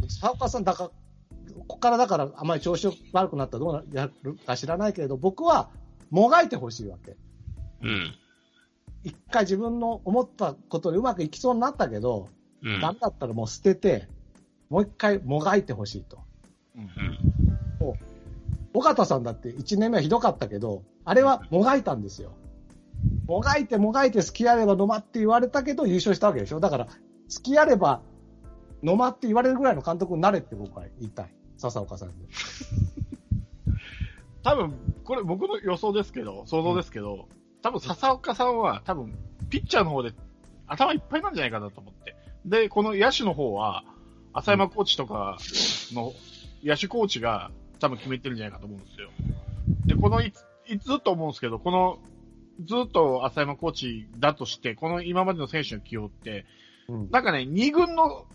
[0.07, 5.71] 佐岡さん、だから、ここからだからあまり調子悪くなったらどうなやるか知らないけれど、僕は
[6.11, 7.17] もがいてほしいわけ。
[7.83, 8.15] うん。
[9.07, 12.29] 一回自分の思ったことでうまくいきそうになったけど、
[12.61, 12.81] うん。
[12.81, 14.09] ダメだったらもう捨てて、
[14.69, 16.19] もう一回もがいてほしいと。
[16.75, 17.19] うん。
[18.75, 22.33] 尾形さんだって1年目はひどかったけど、あれはもがいたんですよ。
[23.29, 26.93] もがいてもがいて好きあれば飲まって言われたけど優勝したわけでしょだから、好
[27.45, 28.03] きあれば
[28.83, 31.31] 飲まって言われるぐらいの監督になれって僕は言いたい。
[31.59, 32.15] 笹岡さんに。
[34.43, 37.29] 多分、これ僕の予想ですけど、想像ですけど、
[37.67, 39.13] 多分笹岡さんは多分、
[39.51, 40.13] ピッチャーの方で
[40.69, 42.15] 頭いっぱいなんじゃないかなと思って。
[42.45, 43.83] で、この野手の方は、
[44.33, 45.37] 浅山コーチとか
[45.93, 46.13] の
[46.63, 47.51] 野手コーチが
[47.81, 49.11] 多分決めてるんじゃないかと思うんですよ。
[49.87, 50.33] で、このい
[50.69, 51.99] いずっと思うんですけど、この、
[52.65, 56.47] ずっと浅山コーチだとして、この今までの選手の起用って、
[56.87, 57.11] うん。
[57.11, 58.27] なんかね、二軍の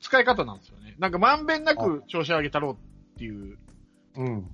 [0.00, 0.94] 使い方なんですよね。
[1.00, 2.76] なんかまんべんなく調子上げたろうっ
[3.18, 3.58] ていう
[4.14, 4.48] うん。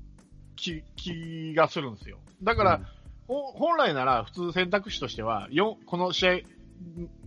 [0.57, 2.17] 気気がするんですよ。
[2.43, 2.85] だから、ほ
[3.29, 5.49] 本来なら普通選択肢としては、
[5.87, 6.33] この試合、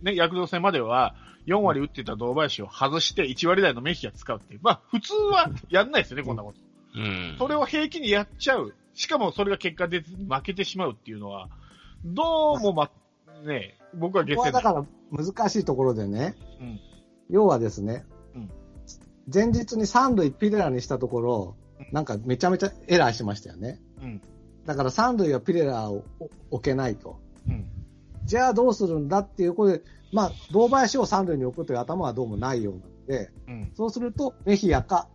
[0.02, 1.14] ね、ヤクルト戦までは
[1.46, 4.60] 4割打ってた堂林を外して1割台のメヒア使うっていう。
[4.62, 6.58] まあ普通はやんないですよね、こんなこと。
[6.96, 7.36] うん。
[7.38, 8.74] それを平気にやっちゃう。
[8.94, 11.48] しかもそれが結果で負けてしまうっていうのは、
[12.04, 12.90] どうもま、
[13.44, 14.62] ね、僕はこ下世代。
[14.62, 16.80] こはだから難しいところでね、うん
[17.28, 18.04] 要はですね、
[18.34, 18.50] うん
[19.32, 21.56] 前日に三塁ピレラにしたところ、
[21.90, 23.80] なんかめちゃめちゃエラーしましたよね。
[24.00, 24.22] うん。
[24.66, 26.04] だから三塁はピレラを
[26.50, 27.18] 置けないと。
[27.48, 27.66] うん。
[28.24, 33.72] じゃあどうするんだっていうことで、まあ、堂林を三塁に置くという頭はどうもないようなので、うん。
[33.74, 35.08] そうすると、メヒアか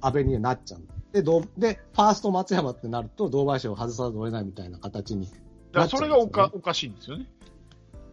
[0.00, 0.80] 安倍になっちゃう。
[1.12, 5.26] で、どうで、ファースト松山ってなると、堂林を外さざるを得ないみたいな形に。
[5.26, 5.38] だか
[5.80, 7.26] らそれがおかおかしいんですよね。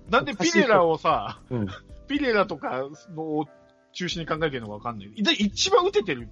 [0.09, 1.67] なんでピレラをさ、うん。
[2.07, 2.83] ピレラとか
[3.15, 3.45] のを
[3.93, 5.23] 中心に考えてるのかわかんない。
[5.23, 6.29] で、一番打ててる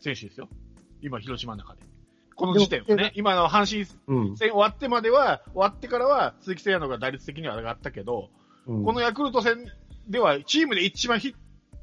[0.00, 0.48] 選手ですよ。
[1.02, 1.80] 今、広島の中で。
[2.36, 4.36] この時点ね、今の阪神うん。
[4.36, 8.30] 戦終わってまでは、終わってからは、鈴木誠也の方が打率的には上がったけど、
[8.66, 9.66] うんこのヤクルト戦
[10.08, 11.34] では、チームで一番ヒッ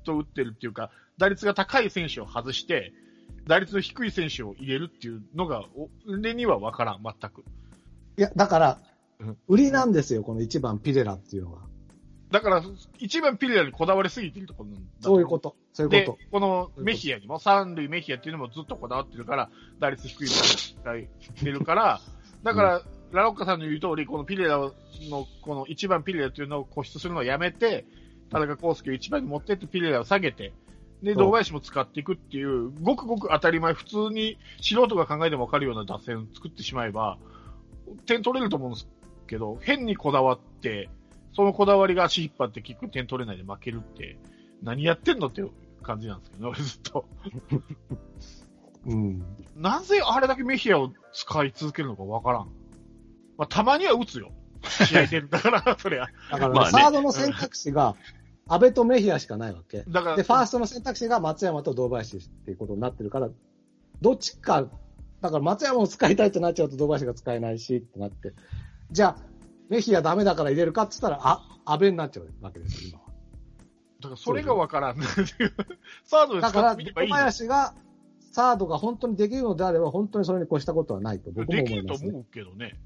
[0.04, 2.92] ト打ってるっていうか、打率が高い選手を外して、
[3.48, 5.66] 打率の低い選手を入れるっていうのが、
[6.08, 7.44] 俺にはわからん、全く。
[8.18, 8.80] いや、だから
[9.22, 11.62] うん、売りなんですよ、この1番ピレラっていうのが。
[12.32, 12.64] だから、
[12.98, 15.56] 一番ピレラにこだわりすぎてるところなんだとそういうこと。
[15.74, 21.08] そういうでこ、このメヒアにも、三塁メヒアっていうのもずっとこだわってるから、打率低いのが
[21.44, 22.02] 出るから、
[22.44, 24.72] だから、ラロッカさんの言う通り、このピレラの、
[25.42, 27.86] この一番ピレラっていうのを固執するのをやめて、
[28.30, 30.54] 田中康介を一番に持ってってピレラを下げて、
[31.04, 37.18] で、堂林も使っていくっていう、ごくごく当たり前、普通に素人が考えてもわかるような打線を作ってしまえば、
[38.06, 38.88] 点取れると思うんです
[39.28, 40.90] けど、変にこだわって、
[41.34, 44.18] そのこだわりが足引っ張って結局点取れないで負けるって、
[44.62, 45.44] 何やってんのって
[45.82, 46.92] 感じなんですけどね、俺ずっと。
[46.92, 47.06] と。
[48.86, 49.24] うん。
[49.56, 52.48] なぜあれだけメヒアを使い続けるのかわからん。
[53.38, 54.32] まあ、たまには打つよ。
[54.64, 55.22] 試合で。
[55.22, 56.08] だから、 そりゃ。
[56.32, 57.96] だから、まあねサードの選択肢が、
[58.48, 59.84] 安倍とメヒアしかないわけ。
[59.88, 63.30] だから、で、ファーストの選択肢が松山と堂林っていうことになってるから、
[64.02, 64.68] どっちか、
[65.22, 68.34] だから松山を使いたいってなっちゃうと堂林が使えないしってなって、
[68.92, 69.31] じゃあ、
[69.72, 73.06] メヒアダメだから入れるかって言ったら、あ、安倍になっちゃうわけですよ、今は。
[74.02, 74.98] だからそれがわからん。
[76.04, 77.74] サードでだから、小林が、
[78.34, 82.10] サードが本当にできるのであれば、本当にそれに越したことはないと僕もできると思います、ね。
[82.10, 82.82] 思うけどね。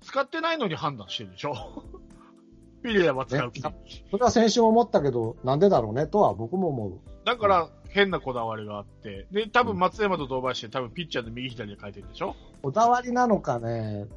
[0.00, 1.54] 使ってないのに判断してるでしょ。
[2.82, 3.74] フィリアは使う気ね
[4.10, 7.00] それは先週も思ったけど、なんでだろうねとは僕も思う。
[7.24, 9.28] だから、変なこだわりがあって。
[9.30, 14.08] で、多分松山と同倍して、多分ピッチャーで右左で変えてるでしょこだわりなのかね、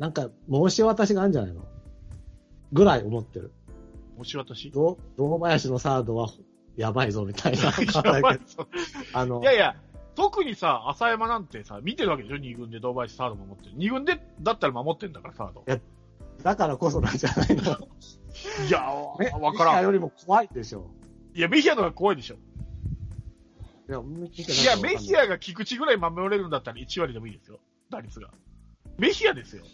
[0.00, 1.62] なんか申し渡しがあるんじゃないの？
[2.72, 3.52] ぐらい思ってる。
[4.16, 4.70] もし私。
[4.70, 6.30] ど堂林のサードは
[6.76, 7.64] やばいぞみたいな。
[8.14, 8.68] やばいそう
[9.12, 9.76] あのい、やいや、
[10.14, 12.38] 特にさ、浅山なんてさ、見てるわけでしょ？
[12.38, 13.72] 二軍で堂林サード守ってる。
[13.76, 15.64] 二軍で、だったら守ってんだから、サード。
[16.42, 17.62] だからこそなんじゃないの？
[17.62, 18.80] いや、
[19.18, 19.74] ねわからん。
[19.74, 20.90] ミヒアよりも怖いでしょ。
[21.34, 22.36] いや、メヒアの方が怖いでしょ。
[22.36, 25.22] いや、いや、メヒア。
[25.22, 27.58] アが菊池ぐらい守れるんだったら1割でもいいですよ。
[27.90, 28.30] 打率が。
[28.96, 29.64] メヒアですよ。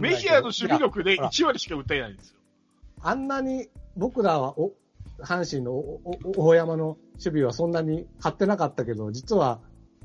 [0.00, 2.38] メヒアの守備力でいや1割しか打ってないんですよ。
[3.02, 4.72] あんなに僕らはお、
[5.20, 6.00] 阪神のお
[6.36, 9.60] お大山の守備はそんなに張ってなかったけど、実は、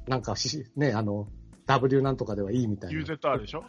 [0.07, 1.27] なんかし、ね、あの、
[1.65, 3.01] W なんとかではいいみたいな。
[3.01, 3.63] UZR でしょ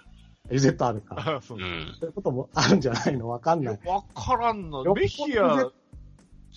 [0.49, 1.37] ？UZR か。
[1.37, 1.61] あそうう。
[1.61, 1.95] ん。
[1.99, 3.29] そういうこともあるんじゃないの？
[3.29, 3.81] わかんない。
[3.85, 5.71] わからんなメヒア、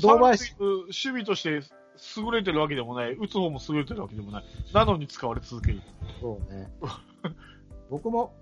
[0.01, 4.43] 堂林守備として優れてるわけでもない、打つ方も優れてるわけでもない。
[4.73, 5.81] なのに使われ続ける。
[6.21, 6.69] そうね。
[7.89, 8.33] 僕も、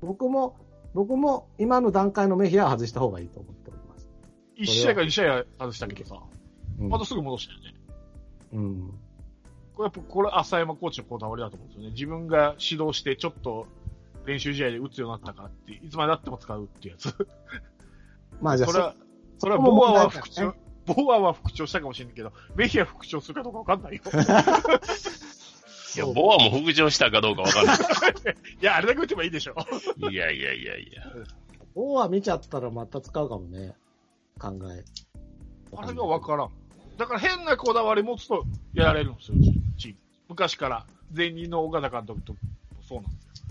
[0.00, 0.56] 僕も、
[0.94, 4.08] 僕も今の段階のメヒアは外した方がいいと思っております。
[4.56, 6.22] 1試合か2試合外したけどさ、
[6.80, 7.74] うんまたすぐ戻したよね。
[8.52, 8.94] うん。
[9.74, 11.90] これやっぱ、これ浅山コーチのこだわりだと思うんですよね。
[11.90, 13.66] 自分が指導してちょっと
[14.26, 17.14] 練習試合で打つようになったからって、いつまでだっても使うってやつ。
[18.40, 18.94] まあじゃあそれは、
[19.38, 20.54] それはボアは復調ね、
[20.86, 24.02] ボアは復調したかもしれないけど、メヒア復調するかどうかわかんないよ。
[26.04, 27.78] いや、ボアも復調したかどうかわかんな い
[28.60, 29.54] や、あれだけ打てばいいでしょ。
[30.10, 30.12] い。
[30.12, 31.02] いやいやいやいや。
[31.74, 33.74] ボーア見ちゃったらまた使うかもね。
[34.38, 34.84] 考え。
[35.76, 36.50] あれがわからん。
[36.96, 39.36] だから変なこだわり持つとやられるんですよ、
[39.76, 39.98] チーム。
[40.28, 42.38] 昔から、前任の岡田監督とも
[42.82, 43.46] そうなんですよ。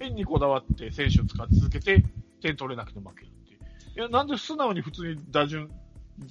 [0.00, 2.04] 変にこだわって選手を使い続けて、
[2.40, 3.60] 点取れなくて負けるっていう。
[3.96, 5.70] いや、なんで素直に普通に打順、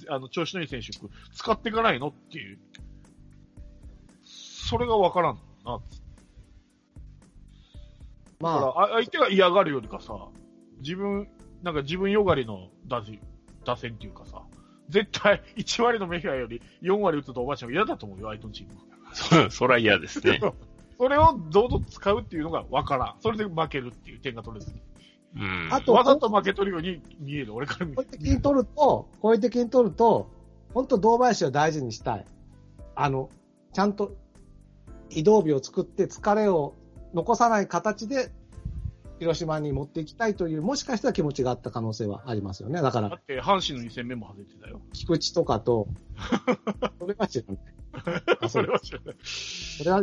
[0.08, 0.88] あの、調子のいい選手
[1.34, 2.58] 使っていかないのっていう。
[4.24, 5.78] それがわからんな。
[5.78, 5.82] だ
[8.40, 10.14] まあ、相手が嫌がるよりかさ、
[10.80, 11.28] 自分、
[11.62, 13.20] なんか自分よがりの打線
[13.64, 14.42] 打線っていうかさ、
[14.88, 18.74] 絶対1割のメヒアより4割打つとおばあちゃんが嫌だと思うよ、相手のチーム
[19.44, 19.50] は。
[19.50, 20.40] そそら嫌ですね。
[20.98, 23.14] それを堂々と使うっていうのがわからん。
[23.20, 24.80] それで負けるっていう点が取れずに。
[25.36, 25.68] うん。
[25.72, 30.30] あとわざと負け取るように見える、俺から見こういう的に取ると、こういう的に取ると、
[30.74, 32.26] 本当堂林を大事にしたい。
[32.94, 33.30] あの、
[33.72, 34.14] ちゃんと
[35.14, 36.74] 移動日を作って疲れを
[37.14, 38.30] 残さない形で、
[39.18, 42.82] 広島に持っていきたいという、もしかしたら気持ちがあった可能性はありますよね。
[42.82, 44.80] だから、だって、阪神の2戦目も外れてたよ。
[44.92, 45.88] 菊池とかと、
[46.98, 47.58] それは知らない。
[48.40, 49.16] あ それは知らない。
[49.22, 50.02] それは、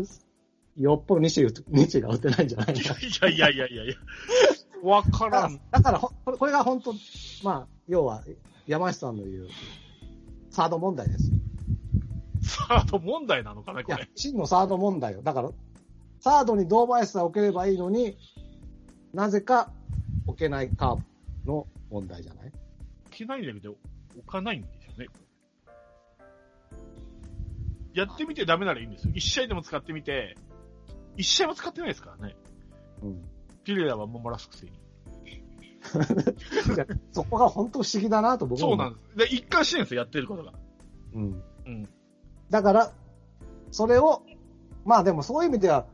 [0.78, 3.96] よっぽど西打西が打てないんじゃないのいやいやいやいやいや。
[4.84, 5.60] わからん。
[5.72, 6.94] だからほ、これこれが本当、
[7.44, 8.24] まあ、要は、
[8.68, 9.48] 山下さんの言う、
[10.52, 11.39] サード問題ですよ。
[12.50, 15.22] サード問題なのかな、いやこれ。、真のサード問題よ。
[15.22, 15.52] だから、
[16.20, 18.18] サードに堂林さんを置ければいいのに、
[19.14, 19.72] なぜか
[20.28, 21.04] 置けないカーブ
[21.52, 22.48] の問題じゃない？
[22.48, 22.56] 置
[23.12, 23.76] けないんだけど、
[24.18, 25.08] 置かないんですよね。
[27.94, 29.14] やってみてダメならいいんですよ。
[29.16, 30.36] 一試合でも使ってみて、
[31.18, 32.36] 一試合も使ってないですからね。
[33.02, 33.22] うん。
[33.64, 34.72] ピレラは守らすくせに。
[37.14, 39.32] そこが本当不思議だなと僕は思そうなんです。
[39.32, 40.54] で、一貫してるんですよ、やってることが。
[41.14, 41.44] うん。
[41.66, 41.90] うん。
[42.50, 42.94] だから、
[43.72, 44.24] それを、
[44.86, 45.86] まあでもそういう意味では、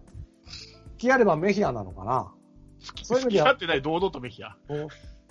[0.98, 2.32] キアレバメヒアなのかな。
[3.04, 4.56] そういう意味では付き合ってない堂々とメヒア。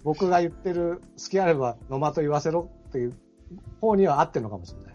[0.02, 3.14] 僕が言ってる、好きあれば野間と言わせろっていう
[3.80, 4.94] 方には合ってるのかもしれない。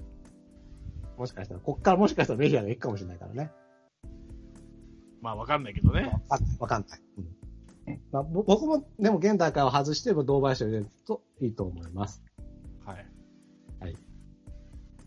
[1.18, 3.52] もしかしたら、こっからもしかしたらメヒアがいくかもしれないからね。
[5.22, 6.22] まあわかんないけどね。
[6.30, 7.00] わわかんない。
[7.18, 7.40] うん
[8.12, 12.24] まあ、ぼ僕も、でも現段階を外しても堂林を入れるといいと思います。
[12.86, 13.06] はい。
[13.80, 13.94] はい。
[13.94, 13.98] わ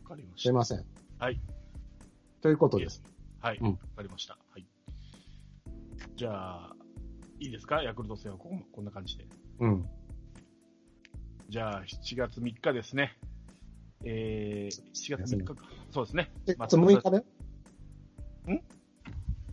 [0.08, 0.42] かりました。
[0.42, 0.91] すいません。
[1.22, 1.40] はい。
[2.40, 3.00] ということです。
[3.38, 3.58] はい。
[3.60, 4.36] うんわかりました。
[4.50, 4.66] はい。
[6.16, 6.74] じゃあ、
[7.38, 7.80] いいですか？
[7.80, 9.26] ヤクルト戦はこここんな感じで。
[9.60, 9.88] うん。
[11.48, 13.16] じゃあ、7月3日ですね。
[14.04, 15.54] えー、7月3日か。
[15.92, 16.32] そうですね。
[16.44, 17.24] で、まあ6日だよ。
[18.48, 18.60] ん？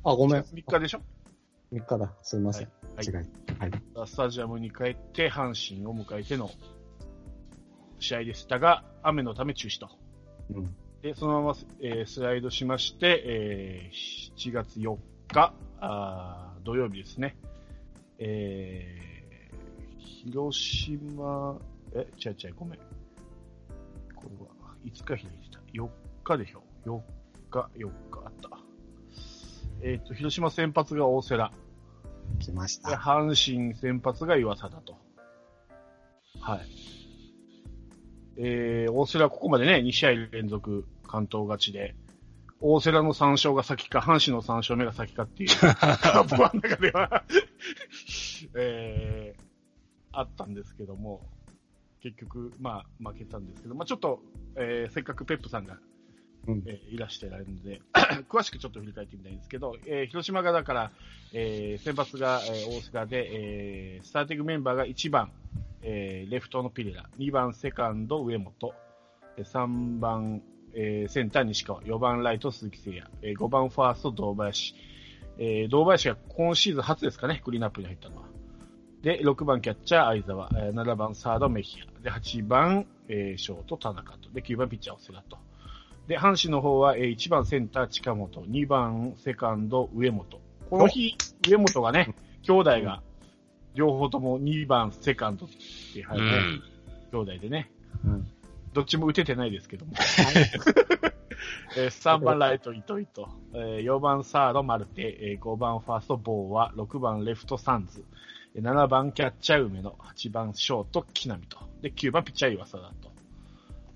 [0.03, 0.41] あ、ごめん。
[0.41, 1.01] 3日でしょ
[1.71, 2.15] ？3日だ。
[2.23, 2.71] すいません。
[2.95, 4.07] はい違い。
[4.07, 6.49] スタジアムに帰って阪神を迎えての
[7.99, 9.87] 試合でしたが、雨のため中止と。
[10.49, 10.75] うん。
[11.01, 14.97] で、そのまま、えースライドしまして、えー7月4
[15.31, 17.37] 日あー土曜日ですね。
[18.17, 19.09] えー
[20.23, 21.57] 広島、
[21.93, 22.79] え、違う違う、ごめん。
[24.15, 25.59] これは、いつか開いてた。
[25.73, 25.89] 4
[26.23, 26.63] 日でしょ。
[26.85, 27.01] 4
[27.49, 28.49] 日、4日あった。
[29.81, 31.47] えっ、と、広島先発が大瀬良。
[31.47, 31.53] で、
[32.39, 32.89] 来ました。
[32.91, 34.97] 阪神先発が岩佐だと。
[36.41, 36.98] はい。
[38.41, 41.93] えー、大瀬良はここまでね、2試合連続関東勝ちで、
[42.61, 47.25] 大瀬良の3勝が先か、阪神の3勝目が先かっていう、 カープワンの中では、
[48.55, 49.41] えー、
[50.13, 51.27] あったんですけども、
[52.01, 54.21] 結局、まあ、負けたんですけど、まあちょっと、
[54.55, 55.77] えー、せっかくペップさんが、
[56.47, 56.63] うん。
[56.65, 57.81] えーいらしてられるので、
[58.29, 60.91] 詳しくちょっと振り返ってみたいんですけど、えー広島がだから、
[61.33, 65.31] えー先発が、えー大阪で、えースターティングメンバーが1番、
[65.81, 68.73] えーレフトのピレラ、2番セカンド上本、
[69.37, 70.41] 3番、
[70.73, 74.75] えーセンター西川、4番ライト鈴木誠也、えー5番ファースト堂林、
[75.37, 78.23] えー堂林が今シーズン初ですかね、クリーンアップに入ったのは。
[79.01, 85.37] で、6番キャッチャー相沢、7番サードメヒア、で、8番、えーショート田中と、で、9番ピッチャーオセラと。
[86.07, 90.41] で、阪神の方は、えー1番センター近本、2番セカンド上本。
[90.69, 91.15] この日、
[91.47, 92.13] 上本がね、
[92.43, 93.01] 兄弟が、
[93.75, 96.63] 両方とも2番セカンドって入うる、ん。
[97.11, 97.71] 兄弟でね。
[98.05, 98.27] うん
[98.73, 99.93] どっちも打ててないですけども。
[101.77, 108.03] えー3番ライト糸井と、えー4番サードマルテ、えー5番ファーストボーワ、6番レフトサンズ、
[108.55, 113.11] えー7番キャッチャー梅野、8番ショート木浪と、で9番ピッチャー岩佐だと。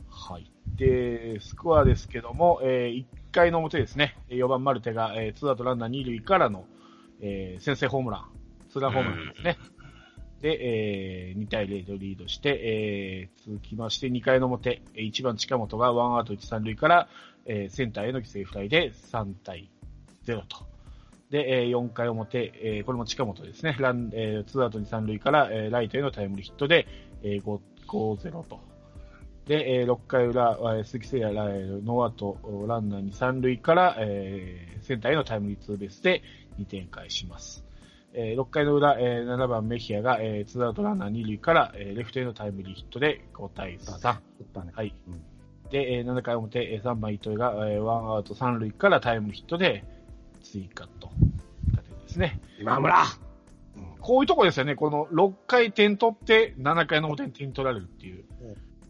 [0.09, 0.51] はい。
[0.75, 6.65] で、スコアですけども、え1回の表ですね、4番マルテが、えー、2アウトランナー2塁からの、
[7.21, 8.25] えー先制ホームラン、
[8.73, 9.57] ツーランホームランですね。
[10.41, 10.57] で、
[11.29, 17.07] えー2対0とリードして、えー続きまして2回の表、1番近本がワンアウト1、3塁から、
[17.45, 19.69] えーセンターへの犠牲フライで3対
[20.25, 20.65] 0と。
[21.29, 23.77] で、えー4回表、えーこれも近本ですね。
[23.79, 26.87] ラン、えー、2アウト2、3塁から、えーライトへのタイムリーヒットで、
[27.21, 28.59] えー、5、5-0と。
[29.45, 36.21] で、えー6回裏、えー鈴木誠也、ラえーノーアウト、ランナー2、3塁から、えーセンターへのタイムリーツーベースで
[36.59, 37.63] 2点返します。
[38.13, 43.99] えー6回の裏、えー7番メヒアが、えー、2アウトランナー2塁から、えーレフトへのタイムリーヒットで5対3。
[44.11, 44.19] 打っ
[44.53, 44.71] たね。
[44.75, 44.95] はい。
[45.07, 45.21] うん
[45.71, 49.83] で、えー7回表、えー3番糸井が、えー、1アウト3塁からタイムリーヒットで
[50.41, 51.09] 追加と。
[51.71, 52.39] 形ですね。
[52.59, 53.03] 今村
[53.99, 54.75] こういうとこですよね。
[54.75, 58.25] この6回点取って、7回の表に点取られるっていう。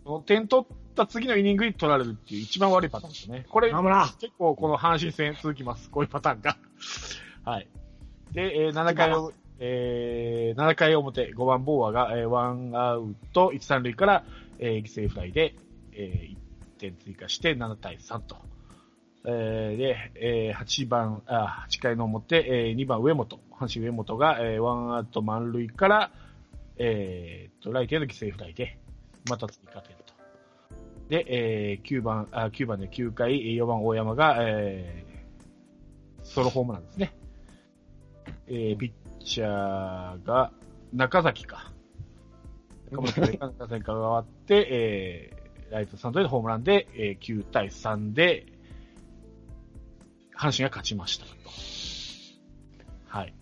[0.05, 3.45] うん点取った次のイニングに取られるっていう一番悪いパターンですよね。
[3.49, 5.89] これ、今村結構この阪神戦続きます。
[5.89, 6.57] こういうパターンが。
[7.49, 7.67] はい。
[8.33, 14.23] で、えー7回を、えー7回表、5番ボーアが、えー、1アウト、1、3塁から、
[14.59, 15.55] えー犠牲フライで、
[15.93, 18.37] え1点追加して7対3と。
[19.25, 26.11] えーで、えー8番、あ、8回の表、えー2番上本、阪神上本が、えー、1アウト満塁から、
[26.77, 28.79] えー、と、ライトへの犠牲フライで、
[29.29, 30.13] また追加点と。
[31.09, 35.13] で、えー9番、あ、9番で9回、4番大山が、えー
[36.23, 37.13] ソロホームランですね。
[38.47, 40.51] えーピッチャーが
[40.93, 41.71] 中崎か。
[42.91, 48.45] 中本が中崎から回って、えーライトサンドでホームランで、えー9対3で、
[50.37, 51.31] 阪神が勝ちましたと。
[53.07, 53.33] はい。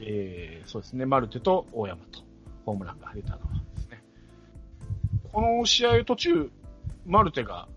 [0.00, 2.20] えーそうですね、マルテと大山と、
[2.66, 3.46] ホームランが出たのは
[3.76, 4.02] ですね。
[5.32, 6.50] この試合途中、
[7.06, 7.68] マルテが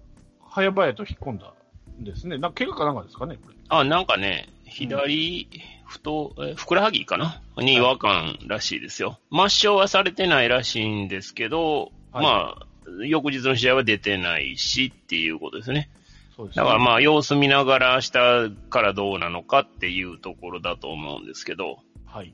[0.50, 1.54] 早々と引っ込んだ
[2.00, 2.38] んですね。
[2.38, 3.56] なんか怪我かなんかですかね、これ。
[3.70, 5.48] あ、なんかね、左、
[5.88, 7.42] 太、えふくらはぎかな？
[7.58, 9.20] に違和感らしいですよ。
[9.32, 12.68] 抹消はされてないらしいんですけど、はいまあ、
[13.06, 15.90] 翌日の試合は出てないしっていうことですね。
[16.36, 18.12] そうですだからまあ、様子見ながら明日
[18.70, 22.34] からどうなのかっていうところだと思うんですけど、はい。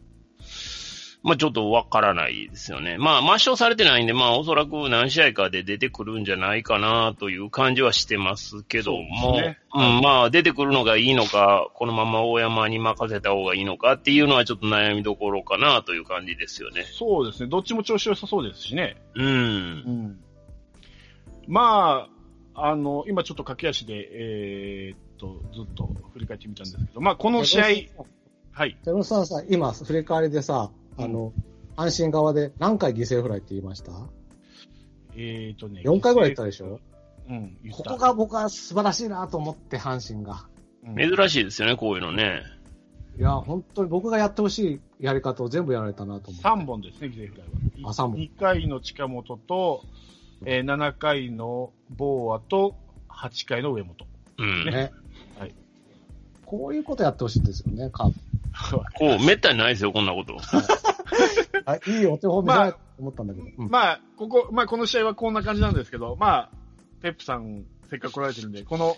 [1.23, 2.97] まあちょっとわからないですよね。
[2.97, 16.83] まあ抹消されてないんで、まあおそらく何試合かで出てくるんじゃないかなという感じはしてますけども、そうねうん、まあ出てくるのがいいのか、このまま大山に任せた方がいいのかっていうのはちょっと悩みどころかなという感じですよね。
[16.91, 17.49] そうですね。
[17.49, 18.97] どっちも調子良さそうですしね。
[19.15, 19.25] うん。
[19.25, 20.19] ん。
[21.47, 22.09] ま
[22.53, 27.65] あ、あの、今ちょっと駆け足で、えーっと、ずっと振り返ってみたんですけど、まあ、この試合、
[28.51, 28.77] はい。
[28.83, 31.33] セブンさんさ、今、振り返りでさ、あの、
[31.75, 33.91] 阪神側で何回犠牲フライって言いました？
[35.15, 35.81] えーっとね。
[35.83, 36.79] ?4 回ぐらい言ったでしょ？
[37.29, 40.45] うん、ここが僕は素晴らしいなと思って、阪神が。
[40.85, 42.41] うん珍しいですよね、こういうのね。
[43.17, 46.47] いや、本当に僕がやってほしいやり方を全部やられたなと思って。
[46.47, 47.89] 3本ですね、犠牲フライは。
[47.91, 49.85] あ三本2回の近本と、
[50.45, 52.75] えー7回のボーアと、
[53.07, 53.95] 8回の上本。
[54.39, 54.65] うん。
[54.65, 54.91] ね。
[55.39, 55.55] はい。
[56.45, 58.15] こういうことやってほしいんですよね、カープ。
[58.97, 60.37] こう、めったにないですよ、こんなこと。
[61.65, 63.47] あいいお手本見せられて思ったんだけど。
[63.57, 66.49] うんまあ、ここ、まあ、この試合はこんな感じなんですけど、まあ、
[67.01, 68.97] ペップさん、せっかく来られてるんで、この、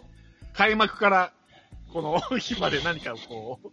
[0.53, 1.33] 開幕から、
[1.91, 3.69] この 日まで何かこう、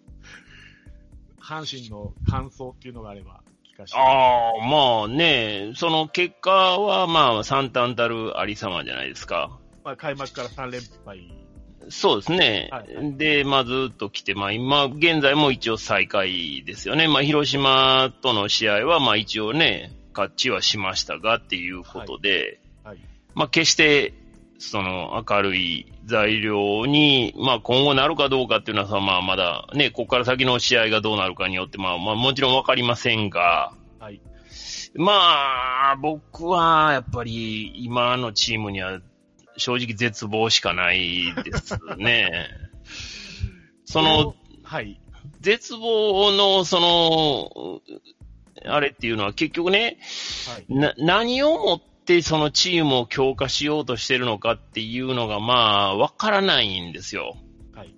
[1.41, 3.99] 阪神の感想っていうのがあれば、聞かせて。
[3.99, 9.59] ああ、まあね、その結果はまあ、三端たるありさまじゃないですか。
[9.85, 11.42] まあ、開幕から3連敗。
[11.89, 12.69] そうですね。
[12.71, 17.09] はいで、まあずっと来て、まあ今、現在も一応最下位ですよね。
[17.09, 22.99] まあ広島との試合は、まあ一応ね、勝ちはしましたがっていうことで、はい。
[23.35, 24.15] まあ決して、
[24.59, 34.21] その明るい材料に、まあ今後なるかどうかっていうのはさ、まあまだね、ここから先の試合がどうなるかによって、まあまあもちろんわかりませんが、はい。
[34.95, 35.13] ま
[35.93, 39.01] あ、僕はやっぱり今のチームには
[39.57, 42.49] 正直絶望しかないですね。
[43.85, 45.01] その、はい。
[45.41, 47.83] 絶望の、その、
[48.65, 49.99] あれっていうのは結局ね、
[50.49, 50.75] はい。
[50.75, 57.37] な、何をもってそのチームを強化しようとしてるのかっていうのがまあ、わからないんですよ。
[57.75, 57.95] はい。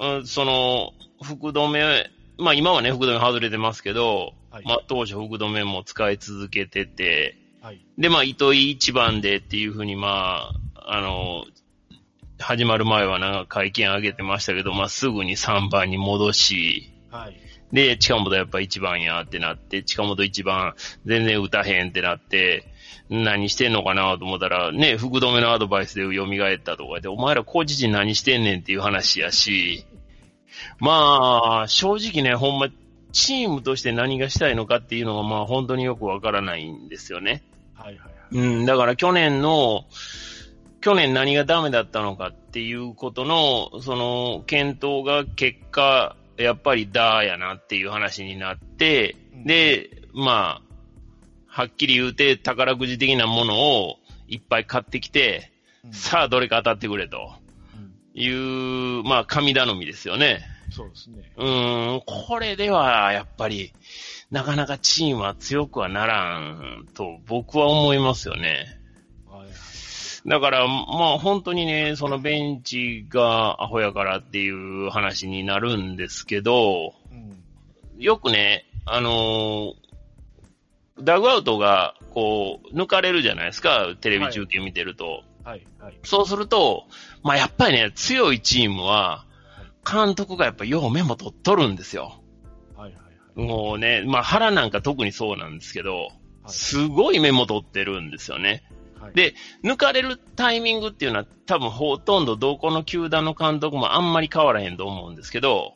[0.00, 0.92] うんその、
[1.22, 7.36] 福留、まあ今はね、福留外れてますけど、はいまあ当初福留も使い続けてて、
[7.68, 7.84] はい。
[7.98, 11.44] で、まあ、糸井一番でっていうふうに、まあ、あの、
[12.38, 17.36] 始まる前はなんか会見上げてましたけど、まあ、すぐに3番に戻し、はい。
[17.72, 22.64] で、近本やっぱ一番やってなって、近本一番全然打たへんってなって、
[23.10, 29.84] 何してんのかなと思ったら、ね、福留のアドバイスで蘇ったとかで、お前らコーチ陣何してんねんっていう話やし、
[30.78, 32.68] まあ、正直ね、ほんま、
[33.12, 37.42] チームとして何がしたいのかっていうのが、まあ、本当によくわからないんですよね。
[37.78, 37.98] はい。
[37.98, 38.12] はい。
[38.32, 39.84] うん、だから去年の、
[40.80, 50.68] 去年何がダメだったのかっていうことの、その、検討が結果、やっぱりダーやなっていう話になって、うんで、まあ、
[51.46, 53.96] はっきり言うて宝くじ的なものを
[54.28, 55.52] いっぱい買ってきて、
[55.84, 57.32] うんさあどれか当たってくれと
[57.74, 60.40] うんいう、まあ、神頼みですよね。
[60.78, 61.32] そうですね。
[61.36, 63.74] うーん、これではやっぱり、
[64.30, 68.78] なかなかチームは強くはならんと僕は思いますよね。
[69.28, 69.40] はい。
[69.40, 69.48] はい。
[70.28, 70.74] だから、ま
[71.14, 77.42] あ本当にね、そのベンチがアホやからっていう話になるんですけど、うん。
[78.00, 79.74] よくね、あのー
[81.00, 85.22] ダグアウトがこう、抜かれるじゃないですか、テレビ中継見てると。
[85.44, 85.66] はい。
[85.80, 85.98] はい。
[86.02, 86.86] そうすると、
[87.22, 89.24] まあやっぱりね、強いチームは、
[89.84, 92.22] 監督がやっぱようメモ取っとるんですよ。
[92.76, 92.92] はい。
[92.92, 92.98] は
[93.36, 93.40] い。
[93.40, 96.10] もうね、まあ原なんか特にそうなんですけど、はい
[96.50, 98.62] すごいメモ取ってるんですよね。
[98.98, 99.14] はい。
[99.14, 105.74] で抜かれるタイミングっていうのは多分ほとんどどこの球団の監督もあんまり変わらへんと思うんですけど、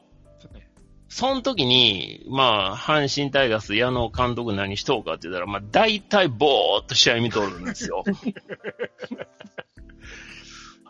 [1.08, 8.02] その時に、まあ、阪神タイガース矢野監督何しとうかって言ったら、まあ、大体ぼーっと試合見とるんですよ。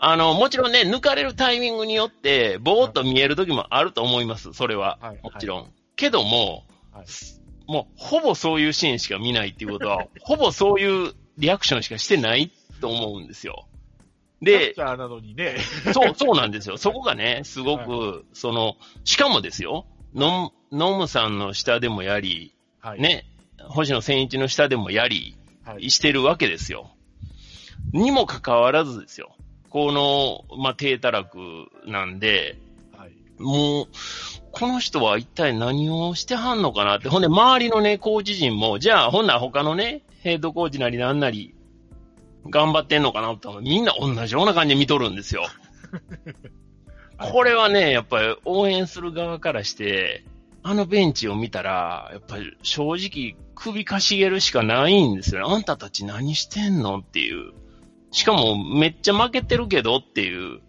[0.04, 4.98] あの、もちろんね、抜かれるタイミングによって、ぼーっと見える時もあると思います、それは。
[5.00, 5.72] はいもちろん。
[5.94, 7.06] けども、はい。
[7.68, 12.50] もう、ほぼそういうシーンしか見ないっていうことは、 ほぼそういうリアクションしかしてない
[12.80, 13.68] と思うんですよ。
[14.40, 15.58] でなのにね。
[15.94, 16.78] そう、そうなんですよ。
[16.78, 18.74] そこがね、すごく、その、
[19.04, 19.86] しかもですよ、
[20.16, 23.00] ノム、ノムさんの下でもやり、はい。。
[23.00, 23.24] ね、
[23.68, 25.92] 星野千一の下でもやり、はい。
[25.92, 26.90] してるわけですよ。
[27.92, 29.36] にもかかわらずですよ。
[29.72, 31.38] この、まあ、低たらく
[31.86, 32.58] なんで、
[32.94, 33.12] はい。
[33.38, 33.86] もう、
[34.50, 37.08] この人は一体何をしてはんのかなって。
[37.08, 41.54] ほんで、周りのね、コーチ陣も、じゃあ、ほんなら他のね、ヘッドコーチなりなんなり、
[42.50, 45.46] 頑張ってんのかなってみんな同じような感じで見とるんですよ。
[47.18, 50.26] これはね、やっぱり応援する側からして、
[50.62, 55.54] あのベンチを見たら、やっぱり正直首かしげるしかないんですよね。
[55.54, 57.54] あんたたち何してんのっていう。
[58.12, 60.60] しかもめっちゃ負けてるけどっていう。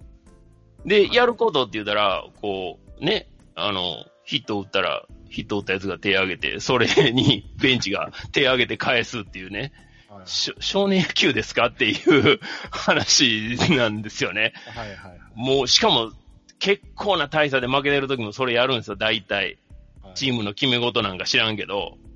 [0.86, 9.74] で、やることって言ったら、こう、ね、あの、ヒット打ったら、ヒット打ったやつが手を挙げて、それにベンチが手を挙げて返すっていうね。
[10.10, 10.24] はい。
[10.26, 12.40] 少年野球ですかっていう
[12.72, 14.54] 話なんですよね。
[14.74, 14.96] はい。
[14.96, 15.20] はい。
[15.36, 16.12] もう、しかも、
[16.60, 19.58] 結構な大差で負けてる時もそれやるんですよ、大体。
[20.02, 20.14] はい。
[20.16, 21.98] チームの決め事なんか知らんけど。
[21.98, 22.14] うん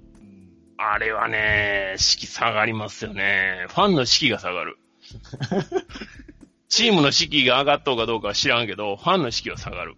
[0.79, 3.65] あれはね、士気下がりますよね。
[3.69, 4.77] ファンの士気が下がる。
[6.69, 9.95] チームの士気が上がっとうかどうかは知らんけど、ファンの士気は下がる。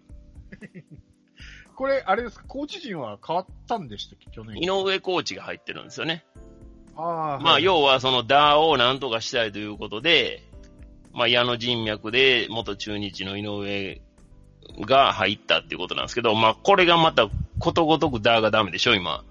[1.74, 4.58] これ、あれですか、コーチ陣は変わったんでしたっけ、去年。
[4.62, 6.24] 井上コーチが入ってるんですよね。
[6.96, 10.42] ああ、まあ、はい、要はそのダーをなんとかしたいということで、
[11.12, 14.02] まあ、矢の人脈で元中日の井上
[14.80, 19.24] が入ったっていうことなんですけど、まあ、これがまたことごとくダーがダメでしょ、今。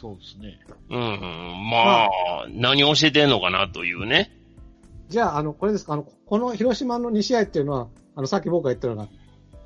[0.00, 0.58] そうですね。
[0.90, 2.08] うん、まあ、
[2.50, 4.36] 何を教えてんのかなというね。
[5.12, 9.08] じゃあ、あの、これですか、あの、この広島の2試合っていうのは、あの、さっき僕が言ったような、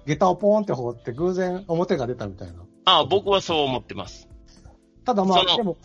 [0.06, 2.54] 下駄をポーンって放って偶然表が出たみたいな。
[2.84, 4.28] あ僕はそう思ってます。
[5.04, 5.76] ただまあ、でも、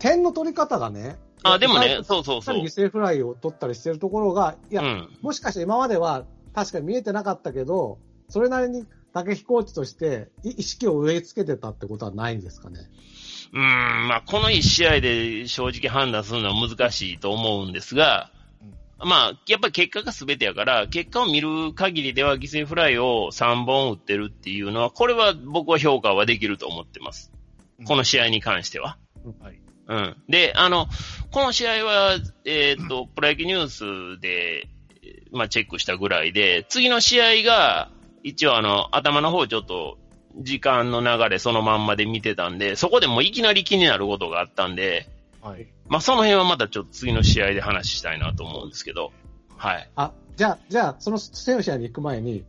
[0.00, 2.56] 点の取り方がね、あでもねそうそうそう。
[2.58, 5.08] 犠牲フライを取ったりしてるところが、いや、うん。
[5.20, 7.98] もしかして今までは確かに見えてなかったけど、
[8.28, 12.80] それなりに竹飛コーチとしてい意識を植え付けてたってことはないんですかね？
[13.52, 18.32] うん、まあ、この一試合で正直判断するのは難しいと思うんですが、
[18.98, 27.32] まあ、やっぱり結果が全てやから、結果を見る限りでは犠牲フライを3本打ってるっていうのは、これは僕は評価はできると思ってます。
[27.86, 28.98] この試合に関しては。
[29.40, 29.58] はい。
[29.86, 30.16] うん。
[30.28, 30.86] で、あの、
[31.30, 33.68] この試合は、えっ、と、 プロ野球ニュー
[34.16, 34.68] スで、
[35.32, 37.90] まあ、チェックしたぐらいで、次の試合が、
[38.22, 39.98] 一応あの、頭の方ちょっと、
[40.38, 45.06] 時間の流れそのまんまで見てたんで、そこでもういきなり気になることがあったんで、
[45.44, 45.66] はい。
[45.88, 49.12] まあ、その辺はまたちょっと次の試合で話したいなと思うんですけど、
[49.58, 49.90] はい。
[49.94, 52.44] あ、じゃあ、じゃあ、その次の試合に行く前に、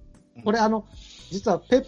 [0.46, 0.86] これあの、
[1.30, 1.84] 実はペップ